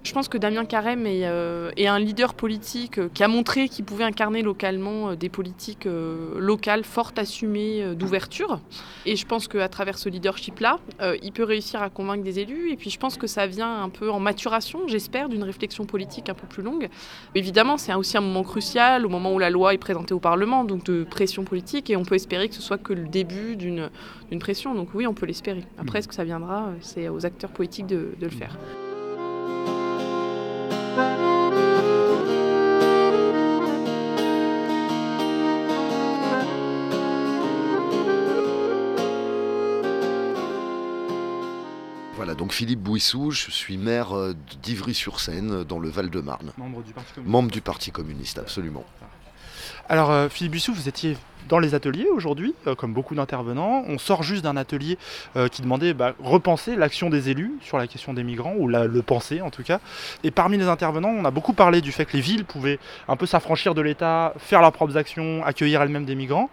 Je 0.03 0.13
pense 0.13 0.29
que 0.29 0.39
Damien 0.39 0.65
Carême 0.65 1.07
est, 1.07 1.27
euh, 1.27 1.71
un 1.79 1.99
leader 1.99 2.33
politique 2.33 2.99
euh, 2.99 3.09
qui 3.13 3.23
a 3.23 3.29
montré 3.29 3.69
qu'il 3.69 3.85
pouvait 3.85 4.05
incarner 4.05 4.41
localement 4.41 5.11
euh, 5.11 5.15
des 5.15 5.29
politiques 5.29 5.87
locales 6.37 6.85
fortes, 6.85 7.19
assumées, 7.19 7.95
d'ouverture. 7.95 8.61
Et 9.05 9.17
je 9.17 9.27
pense 9.27 9.49
qu'à 9.49 9.69
travers 9.69 9.99
ce 9.99 10.09
leadership-là, 10.09 10.79
il 11.23 11.33
peut 11.33 11.45
réussir 11.45 11.83
à 11.83 11.91
convaincre 11.91 12.23
des 12.23 12.39
élus. 12.39 12.71
Et 12.71 12.77
puis 12.77 12.91
je 12.91 12.99
pense 12.99 13.17
que 13.17 13.27
ça 13.27 13.47
vient 13.47 13.83
un 13.83 13.89
peu 13.89 14.11
en 14.11 14.21
maturation, 14.21 14.81
j'espère, 14.87 15.29
d'une 15.29 15.43
réflexion 15.43 15.85
politique 15.85 16.29
un 16.29 16.35
peu 16.35 16.47
plus 16.47 16.63
longue. 16.63 16.89
Évidemment, 17.35 17.77
c'est 17.77 17.93
aussi 17.95 18.17
un 18.17 18.23
moment 18.23 18.43
crucial, 18.43 19.07
au 19.07 19.09
moment 19.09 19.35
où 19.35 19.39
la 19.39 19.51
loi 19.51 19.75
est 19.75 19.79
présentée 19.79 20.15
au 20.15 20.21
Parlement, 20.21 20.65
donc 20.65 20.85
de 20.85 21.05
pression 21.05 21.45
politique. 21.45 21.91
Et 21.91 21.97
on 21.97 22.05
peut 22.05 22.15
espérer 22.15 22.49
que 22.49 22.55
ce 22.55 22.63
soit 22.63 22.79
que 22.79 22.93
le 22.93 23.09
début 23.09 23.57
d'une 23.57 23.91
pression. 24.39 24.75
Donc 24.75 24.89
oui, 24.95 25.07
on 25.07 25.15
peut 25.15 25.27
l'espérer. 25.27 25.65
Après, 25.79 25.99
est-ce 25.99 26.09
que 26.09 26.15
ça 26.15 26.25
viendra 26.25 26.71
C'est 26.81 27.09
aux 27.09 27.27
acteurs 27.27 27.51
politiques 27.51 27.87
de, 27.87 28.15
de 28.19 28.27
le 28.27 28.33
faire. 28.33 28.57
Donc 42.51 42.57
Philippe 42.57 42.81
Bouissou, 42.81 43.31
je 43.31 43.49
suis 43.49 43.79
maire 43.79 44.17
euh, 44.17 44.35
d'Ivry-sur-Seine, 44.61 45.63
dans 45.63 45.79
le 45.79 45.89
Val-de-Marne. 45.89 46.51
Membre 46.59 46.83
du 46.83 46.93
Parti 46.93 47.13
communiste. 47.13 47.33
Membre 47.33 47.51
du 47.53 47.61
Parti 47.61 47.91
communiste, 47.93 48.39
absolument. 48.41 48.85
Alors, 49.89 50.11
euh, 50.11 50.29
Philippe 50.29 50.51
Bouissou, 50.51 50.75
vous 50.75 50.89
étiez 50.89 51.17
dans 51.49 51.61
les 51.61 51.77
ateliers 51.77 52.09
aujourd'hui, 52.13 52.57
euh, 52.67 52.75
comme 52.75 52.93
beaucoup 52.93 53.15
d'intervenants. 53.15 53.85
On 53.87 53.99
sort 53.99 54.25
juste 54.25 54.43
d'un 54.43 54.57
atelier 54.57 54.99
qui 55.53 55.63
demandait 55.63 55.95
bah, 55.95 56.15
repenser 56.19 56.75
l'action 56.75 57.09
des 57.09 57.31
élus 57.31 57.53
sur 57.63 57.79
la 57.79 57.87
question 57.87 58.15
des 58.15 58.25
migrants, 58.25 58.55
ou 58.59 58.67
le 58.67 59.03
penser 59.03 59.41
en 59.43 59.51
tout 59.51 59.63
cas. 59.63 59.79
Et 60.25 60.33
parmi 60.33 60.59
les 60.59 60.67
intervenants, 60.67 61.11
on 61.17 61.25
a 61.25 61.31
beaucoup 61.31 61.53
parlé 61.53 61.81
du 61.81 61.93
fait 61.93 62.05
que 62.05 62.17
les 62.17 62.21
villes 62.21 62.45
pouvaient 62.45 62.81
un 63.07 63.15
peu 63.15 63.27
s'affranchir 63.27 63.77
de 63.77 63.81
l'État, 63.81 64.35
faire 64.39 64.61
leurs 64.61 64.73
propres 64.73 64.97
actions, 64.97 65.45
accueillir 65.45 65.83
elles-mêmes 65.83 66.05
des 66.05 66.17
migrants. 66.17 66.51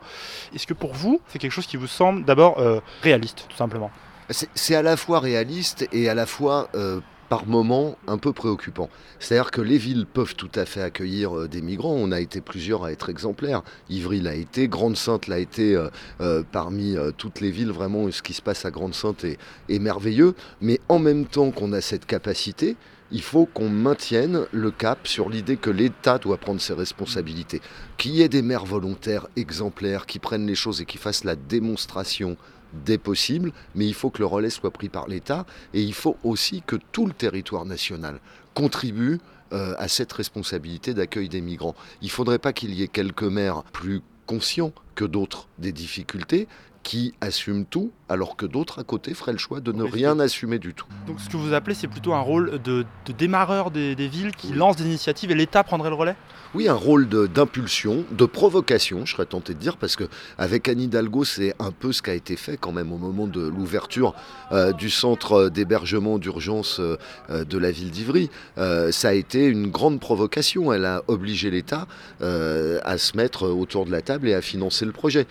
Est-ce 0.54 0.68
que 0.68 0.76
pour 0.76 0.94
vous, 0.94 1.22
c'est 1.30 1.40
quelque 1.40 1.54
chose 1.54 1.66
qui 1.66 1.78
vous 1.78 1.88
semble 1.88 2.24
d'abord 2.24 2.62
réaliste, 3.02 3.48
tout 3.50 3.58
simplement? 3.58 3.90
C'est 4.30 4.76
à 4.76 4.82
la 4.82 4.98
fois 4.98 5.20
réaliste 5.20 5.88
et 5.92 6.10
à 6.10 6.14
la 6.14 6.26
fois 6.26 6.70
euh, 6.76 7.00
par 7.30 7.46
moments 7.46 7.98
un 8.08 8.18
peu 8.18 8.34
préoccupant. 8.34 8.90
C'est-à-dire 9.20 9.52
que 9.52 9.62
les 9.62 9.78
villes 9.78 10.06
peuvent 10.06 10.36
tout 10.36 10.52
à 10.56 10.66
fait 10.66 10.82
accueillir 10.82 11.38
euh, 11.38 11.48
des 11.48 11.62
migrants. 11.62 11.96
On 11.96 12.12
a 12.12 12.20
été 12.20 12.42
plusieurs 12.42 12.84
à 12.84 12.92
être 12.92 13.10
exemplaires. 13.10 13.64
Ivry 13.90 14.22
l'a 14.22 14.36
été, 14.36 14.68
Grande-Sainte 14.68 15.28
l'a 15.28 15.40
été 15.40 15.78
euh, 16.22 16.44
parmi 16.52 16.96
toutes 17.18 17.42
les 17.42 17.52
villes. 17.52 17.72
Vraiment, 17.72 18.10
ce 18.12 18.22
qui 18.22 18.34
se 18.34 18.42
passe 18.42 18.66
à 18.66 18.72
Grande-Sainte 18.72 19.24
est, 19.24 19.80
merveilleux. 19.80 20.36
Mais 20.62 20.80
en 20.90 21.00
même 21.00 21.26
temps 21.26 21.52
qu'on 21.52 21.74
a 21.74 21.82
cette 21.82 22.06
capacité, 22.06 22.76
il 23.12 23.22
faut 23.22 23.46
qu'on 23.46 23.70
maintienne 23.70 24.46
le 24.52 24.72
cap 24.72 25.08
sur 25.08 25.30
l'idée 25.30 25.58
que 25.58 25.70
l'État 25.70 26.18
doit 26.18 26.38
prendre 26.38 26.62
ses 26.62 26.74
responsabilités. 26.74 27.62
Qu'il 27.98 28.12
y 28.12 28.22
ait 28.22 28.30
des 28.30 28.42
maires 28.42 28.66
volontaires 28.66 29.28
exemplaires 29.36 30.06
qui 30.06 30.20
prennent 30.20 30.48
les 30.48 30.56
choses 30.56 30.82
et 30.82 30.86
qui 30.86 30.98
fassent 30.98 31.24
la 31.24 31.36
démonstration 31.36 32.38
des 32.86 32.98
possibles, 32.98 33.54
mais 33.76 33.88
il 33.88 33.94
faut 33.94 34.10
que 34.10 34.20
le 34.20 34.26
relais 34.26 34.50
soit 34.50 34.72
pris 34.72 34.90
par 34.90 35.08
l'État 35.08 35.46
et 35.74 35.82
il 35.82 35.94
faut 35.94 36.18
aussi 36.24 36.62
que 36.66 36.76
tout 36.92 37.06
le 37.06 37.14
territoire 37.14 37.66
national 37.66 38.20
contribue 38.54 39.20
euh, 39.54 39.74
à 39.78 39.88
cette 39.88 40.12
responsabilité 40.12 40.94
d'accueil 40.94 41.30
des 41.30 41.40
migrants. 41.42 41.76
Il 42.02 42.08
ne 42.08 42.12
faudrait 42.12 42.40
pas 42.40 42.52
qu'il 42.52 42.74
y 42.74 42.84
ait 42.84 42.90
quelques 42.90 43.24
maires 43.24 43.64
plus 43.72 44.02
conscients 44.26 44.74
que 44.96 45.06
d'autres 45.06 45.48
des 45.58 45.72
difficultés 45.72 46.48
qui 46.88 47.14
assument 47.20 47.66
tout, 47.66 47.92
alors 48.08 48.38
que 48.38 48.46
d'autres 48.46 48.80
à 48.80 48.86
côté 48.86 49.14
feraient 49.14 49.34
le 49.34 49.38
choix 49.38 49.60
de 49.60 49.74
ne 49.74 49.84
rien 49.84 50.22
assumer 50.22 50.58
du 50.58 50.74
tout. 50.74 50.86
Donc 51.06 51.20
ce 51.20 51.28
que 51.28 51.36
vous 51.36 51.54
appelez, 51.54 51.76
c'est 51.76 51.90
plutôt 51.90 52.14
un 52.14 52.22
rôle 52.22 52.62
de, 52.64 52.86
démarreur 53.18 53.72
des, 53.72 53.94
des, 53.94 54.08
villes 54.08 54.34
qui 54.34 54.54
lance 54.54 54.78
des 54.78 54.86
initiatives 54.86 55.30
et 55.30 55.36
l'État 55.36 55.66
prendrait 55.66 55.90
le 55.90 55.96
relais? 55.96 56.16
Oui, 56.56 56.70
un 56.70 56.74
rôle 56.74 57.10
d'impulsion, 57.10 58.06
de, 58.12 58.26
provocation, 58.26 59.06
je 59.06 59.14
serais 59.14 59.26
tenté 59.26 59.54
de 59.54 59.60
dire, 59.60 59.76
parce 59.76 59.96
que 59.98 60.06
avec 60.38 60.70
Anne 60.70 60.80
Hidalgo, 60.80 61.26
c'est 61.26 61.54
un 61.60 61.72
peu 61.72 61.92
ce 61.92 62.02
qui 62.02 62.10
a 62.10 62.14
été 62.14 62.38
fait 62.38 62.56
quand 62.56 62.72
même 62.72 62.94
au 62.94 62.98
moment 62.98 63.28
de 63.28 63.42
l'ouverture 63.42 64.16
euh, 64.54 64.72
du 64.72 64.90
centre 64.90 65.50
d'hébergement 65.50 66.18
d'urgence 66.20 66.80
euh, 66.80 66.98
de 67.44 67.58
la 67.58 67.72
ville 67.72 67.92
d'Ivry. 67.92 68.30
Euh, 68.58 68.92
ça 68.92 69.10
a 69.10 69.14
été 69.14 69.46
une 69.46 69.68
grande 69.68 70.00
provocation. 70.00 70.72
Elle 70.72 70.86
a 70.86 71.04
obligé 71.08 71.52
l'État 71.52 71.86
à 72.22 72.98
se 72.98 73.18
mettre 73.18 73.48
autour 73.48 73.86
de 73.86 73.92
la 73.92 74.02
table 74.02 74.28
et 74.28 74.34
à 74.34 74.42
financer 74.42 74.86
le 74.86 74.92
projet. 74.92 75.28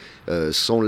sans 0.52 0.80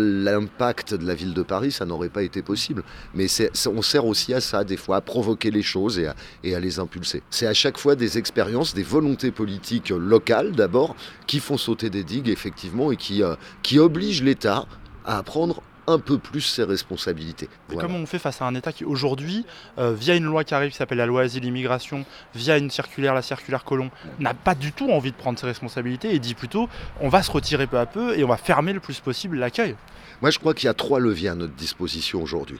de 0.58 1.06
la 1.06 1.14
ville 1.14 1.34
de 1.34 1.42
Paris, 1.42 1.72
ça 1.72 1.86
n'aurait 1.86 2.08
pas 2.08 2.22
été 2.22 2.42
possible. 2.42 2.82
Mais 3.14 3.26
on 3.66 3.82
sert 3.82 4.04
aussi 4.04 4.34
à 4.34 4.40
ça, 4.40 4.64
des 4.64 4.76
fois, 4.76 4.96
à 4.96 5.00
provoquer 5.00 5.50
les 5.50 5.62
choses 5.62 5.98
et 5.98 6.06
à, 6.08 6.16
et 6.42 6.54
à 6.54 6.60
les 6.60 6.78
impulser. 6.78 7.22
C'est 7.30 7.46
à 7.46 7.54
chaque 7.54 7.78
fois 7.78 7.94
des 7.94 8.18
expériences, 8.18 8.74
des 8.74 8.82
volontés 8.82 9.30
politiques 9.30 9.90
locales 9.90 10.52
d'abord, 10.52 10.96
qui 11.26 11.40
font 11.40 11.56
sauter 11.56 11.90
des 11.90 12.04
digues 12.04 12.28
effectivement 12.28 12.90
et 12.90 12.96
qui, 12.96 13.22
euh, 13.22 13.36
qui 13.62 13.78
obligent 13.78 14.22
l'État 14.22 14.66
à 15.04 15.22
prendre 15.22 15.62
un 15.88 15.98
peu 15.98 16.18
plus 16.18 16.42
ses 16.42 16.64
responsabilités. 16.64 17.48
Comment 17.68 17.96
on 17.96 18.06
fait 18.06 18.18
face 18.18 18.42
à 18.42 18.44
un 18.44 18.54
État 18.54 18.72
qui 18.72 18.84
aujourd'hui, 18.84 19.46
euh, 19.78 19.94
via 19.94 20.14
une 20.14 20.24
loi 20.24 20.44
qui 20.44 20.54
arrive 20.54 20.70
qui 20.70 20.76
s'appelle 20.76 20.98
la 20.98 21.06
loi 21.06 21.22
asile-immigration, 21.22 22.04
via 22.34 22.58
une 22.58 22.70
circulaire, 22.70 23.14
la 23.14 23.22
circulaire 23.22 23.64
Colomb, 23.64 23.90
n'a 24.20 24.34
pas 24.34 24.54
du 24.54 24.72
tout 24.72 24.90
envie 24.90 25.10
de 25.10 25.16
prendre 25.16 25.38
ses 25.38 25.46
responsabilités 25.46 26.14
et 26.14 26.18
dit 26.18 26.34
plutôt 26.34 26.68
on 27.00 27.08
va 27.08 27.22
se 27.22 27.30
retirer 27.30 27.66
peu 27.66 27.78
à 27.78 27.86
peu 27.86 28.18
et 28.18 28.22
on 28.22 28.28
va 28.28 28.36
fermer 28.36 28.72
le 28.72 28.80
plus 28.80 29.00
possible 29.00 29.38
l'accueil 29.38 29.74
moi, 30.20 30.30
je 30.30 30.38
crois 30.40 30.52
qu'il 30.52 30.66
y 30.66 30.70
a 30.70 30.74
trois 30.74 30.98
leviers 30.98 31.28
à 31.28 31.36
notre 31.36 31.54
disposition 31.54 32.20
aujourd'hui 32.20 32.58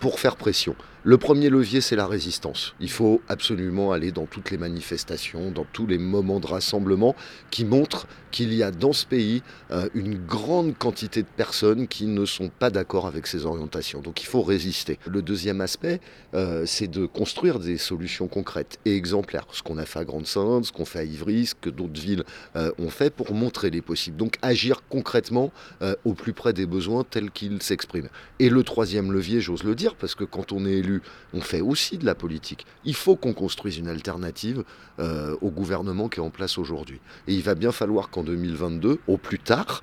pour, 0.00 0.18
faire 0.18 0.36
pression. 0.36 0.74
Le 1.04 1.16
premier 1.16 1.48
levier, 1.48 1.80
c'est 1.80 1.94
la 1.94 2.08
résistance. 2.08 2.74
Il 2.80 2.90
faut 2.90 3.22
absolument 3.28 3.92
aller 3.92 4.10
dans 4.10 4.26
toutes 4.26 4.50
les 4.50 4.58
manifestations, 4.58 5.52
dans 5.52 5.66
tous 5.72 5.86
les 5.86 5.98
moments 5.98 6.40
de 6.40 6.46
rassemblement 6.48 7.14
qui 7.50 7.64
montrent 7.64 8.08
qu'il 8.36 8.52
y 8.52 8.62
a 8.62 8.70
dans 8.70 8.92
ce 8.92 9.06
pays 9.06 9.42
euh, 9.70 9.88
une 9.94 10.18
grande 10.18 10.76
quantité 10.76 11.22
de 11.22 11.26
personnes 11.38 11.88
qui 11.88 12.04
ne 12.06 12.26
sont 12.26 12.50
pas 12.50 12.68
d'accord 12.68 13.06
avec 13.06 13.26
ces 13.26 13.46
orientations. 13.46 14.02
Donc 14.02 14.20
il 14.20 14.26
faut 14.26 14.42
résister. 14.42 14.98
Le 15.06 15.22
deuxième 15.22 15.62
aspect, 15.62 16.02
euh, 16.34 16.66
c'est 16.66 16.86
de 16.86 17.06
construire 17.06 17.58
des 17.58 17.78
solutions 17.78 18.28
concrètes 18.28 18.78
et 18.84 18.94
exemplaires. 18.94 19.46
Ce 19.52 19.62
qu'on 19.62 19.78
a 19.78 19.86
fait 19.86 20.00
à 20.00 20.04
Grande-Sainte, 20.04 20.66
ce 20.66 20.72
qu'on 20.72 20.84
fait 20.84 20.98
à 20.98 21.04
Ivry, 21.04 21.46
ce 21.46 21.54
que 21.54 21.70
d'autres 21.70 21.98
villes 21.98 22.24
euh, 22.56 22.70
ont 22.78 22.90
fait 22.90 23.08
pour 23.08 23.32
montrer 23.32 23.70
les 23.70 23.80
possibles. 23.80 24.18
Donc 24.18 24.36
agir 24.42 24.82
concrètement 24.90 25.50
au 26.04 26.12
plus 26.12 26.34
près 26.34 26.52
des 26.52 26.66
besoins 26.66 27.04
tels 27.04 27.30
qu'ils 27.30 27.62
s'expriment. 27.62 28.08
Et 28.38 28.50
le 28.50 28.62
troisième 28.64 29.12
levier, 29.12 29.40
j'ose 29.40 29.62
le 29.62 29.74
dire, 29.74 29.94
parce 29.94 30.14
que 30.14 30.24
quand 30.24 30.52
on 30.52 30.66
est 30.66 30.72
élu, 30.72 31.00
on 31.32 31.40
fait 31.40 31.62
aussi 31.62 31.96
de 31.96 32.04
la 32.04 32.14
politique. 32.14 32.66
Il 32.84 32.94
faut 32.94 33.16
qu'on 33.16 33.32
construise 33.32 33.78
une 33.78 33.88
alternative 33.88 34.64
au 34.98 35.50
gouvernement 35.50 36.08
qui 36.08 36.20
est 36.20 36.22
en 36.22 36.30
place 36.30 36.58
aujourd'hui. 36.58 37.00
Et 37.28 37.34
il 37.34 37.42
va 37.42 37.54
bien 37.54 37.72
falloir 37.72 38.10
qu'en 38.10 38.25
2022, 38.26 38.98
au 39.06 39.16
plus 39.16 39.38
tard, 39.38 39.82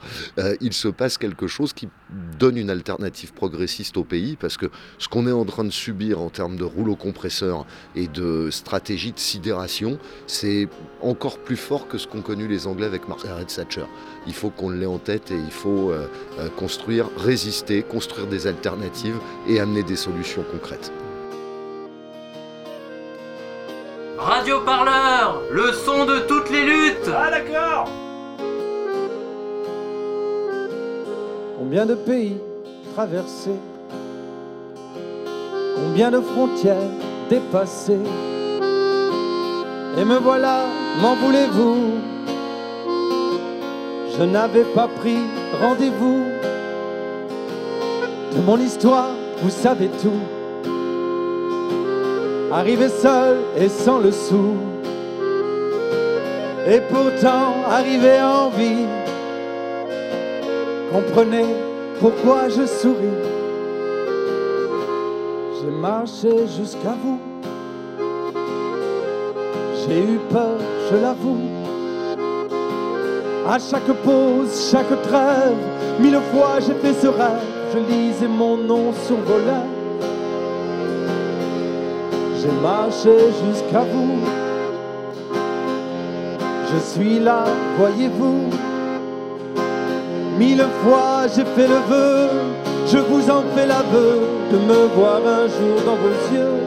il 0.62 0.74
se 0.74 0.88
passe 0.88 1.18
quelque 1.18 1.48
chose 1.48 1.74
qui 1.74 1.90
donne 2.38 2.58
une 2.58 2.70
alternative 2.70 3.34
progressiste 3.34 3.98
au 3.98 4.04
pays, 4.04 4.36
parce 4.36 4.58
que 4.58 4.68
ce 4.98 5.08
qu'on 5.08 5.28
est 5.28 5.32
en 5.32 5.46
train 5.46 5.64
de 5.64 5.72
subir 5.72 6.22
en 6.22 6.30
termes 6.30 6.58
de 6.58 6.64
rouleau 6.64 6.96
compresseur 6.96 7.66
et 7.96 8.08
de 8.08 8.50
stratégie 8.52 9.12
de 9.12 9.20
sidération, 9.20 9.98
c'est 10.28 10.68
encore 11.02 11.40
plus 11.40 11.58
fort 11.58 11.88
que 11.88 11.98
ce 11.98 12.08
qu'ont 12.08 12.22
connu 12.22 12.48
les 12.48 12.68
Anglais 12.68 12.86
avec 12.86 13.08
Margaret 13.08 13.46
Thatcher. 13.46 13.86
Il 14.28 14.34
faut 14.34 14.50
qu'on 14.50 14.70
l'ait 14.70 14.86
en 14.86 15.00
tête 15.00 15.32
et 15.32 15.38
il 15.38 15.52
faut 15.52 15.92
euh, 15.92 16.08
euh, 16.40 16.50
construire, 16.50 17.10
résister, 17.18 17.84
construire 17.84 18.28
des 18.28 18.48
alternatives 18.48 19.18
et 19.48 19.60
amener 19.60 19.84
des 19.84 19.96
solutions 19.96 20.44
concrètes. 20.52 20.92
Radio 24.18 24.62
Parleur, 24.62 25.42
le 25.52 25.74
son 25.74 26.06
de 26.06 26.20
toutes 26.20 26.50
les 26.50 26.64
luttes 26.64 27.10
Ah 27.14 27.30
d'accord 27.30 28.03
Combien 31.64 31.86
de 31.86 31.96
pays 31.96 32.36
traversés 32.94 33.56
Combien 35.78 36.12
de 36.12 36.20
frontières 36.20 36.92
dépassées. 37.30 38.04
Et 39.98 40.04
me 40.04 40.18
voilà, 40.18 40.66
m'en 41.02 41.16
voulez-vous? 41.16 41.78
Je 44.18 44.24
n'avais 44.24 44.66
pas 44.76 44.90
pris 44.90 45.20
rendez-vous. 45.62 46.26
De 48.36 48.42
mon 48.46 48.58
histoire, 48.58 49.12
vous 49.42 49.50
savez 49.50 49.88
tout. 50.02 50.22
Arrivé 52.52 52.90
seul 52.90 53.38
et 53.58 53.70
sans 53.70 54.00
le 54.00 54.12
sou. 54.12 54.56
Et 56.68 56.82
pourtant 56.82 57.54
arrivé 57.70 58.22
en 58.22 58.50
vie 58.50 59.03
Comprenez 60.94 61.48
pourquoi 62.00 62.50
je 62.50 62.68
souris. 62.68 63.20
J'ai 65.60 65.72
marché 65.72 66.30
jusqu'à 66.56 66.94
vous. 67.04 67.20
J'ai 69.76 70.04
eu 70.04 70.20
peur, 70.30 70.60
je 70.92 70.96
l'avoue. 70.98 71.40
À 73.50 73.58
chaque 73.58 73.92
pause, 74.06 74.70
chaque 74.72 75.02
trêve, 75.02 75.58
mille 76.00 76.20
fois 76.32 76.60
j'ai 76.60 76.76
fait 76.76 76.94
ce 77.02 77.08
rêve. 77.08 77.42
Je 77.74 77.80
lisais 77.80 78.28
mon 78.28 78.56
nom 78.58 78.94
sur 79.08 79.16
vos 79.16 79.40
lèvres. 79.40 79.82
J'ai 82.40 82.52
marché 82.62 83.18
jusqu'à 83.48 83.82
vous. 83.82 84.20
Je 86.72 86.78
suis 86.78 87.18
là, 87.18 87.46
voyez-vous. 87.80 88.73
Mille 90.38 90.66
fois 90.84 91.28
j'ai 91.34 91.46
fait 91.56 91.68
le 91.68 91.80
vœu, 91.90 92.30
je 92.88 92.98
vous 92.98 93.30
en 93.30 93.44
fais 93.56 93.66
l'aveu 93.66 94.20
de 94.52 94.58
me 94.58 94.88
voir 94.96 95.22
un 95.26 95.48
jour 95.48 95.78
dans 95.86 95.96
vos 95.96 96.36
yeux. 96.36 96.60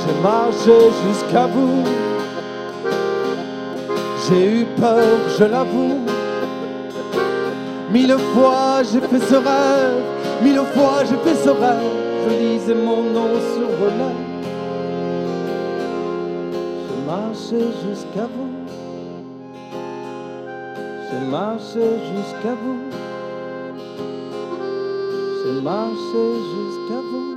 J'ai 0.00 0.22
marché 0.22 0.90
jusqu'à 1.06 1.46
vous, 1.46 1.84
j'ai 4.28 4.60
eu 4.60 4.64
peur, 4.78 5.18
je 5.38 5.44
l'avoue. 5.44 6.00
Mille 7.92 8.16
fois 8.34 8.82
j'ai 8.82 9.00
fait 9.00 9.24
ce 9.24 9.36
rêve, 9.36 10.02
mille 10.42 10.62
fois 10.74 11.04
j'ai 11.08 11.16
fait 11.24 11.36
ce 11.44 11.50
rêve, 11.50 11.94
je 12.24 12.34
lisais 12.36 12.74
mon 12.74 13.02
nom 13.02 13.30
sur 13.54 13.68
vos 13.78 13.86
lèvres. 13.86 14.34
Jusqu'à 17.46 18.26
vous. 18.34 18.43
J'ai 21.24 21.30
marché 21.30 21.80
jusqu'à 21.80 22.54
vous. 22.54 22.90
J'ai 25.42 25.60
marché 25.62 26.22
jusqu'à 26.52 27.00
vous. 27.00 27.33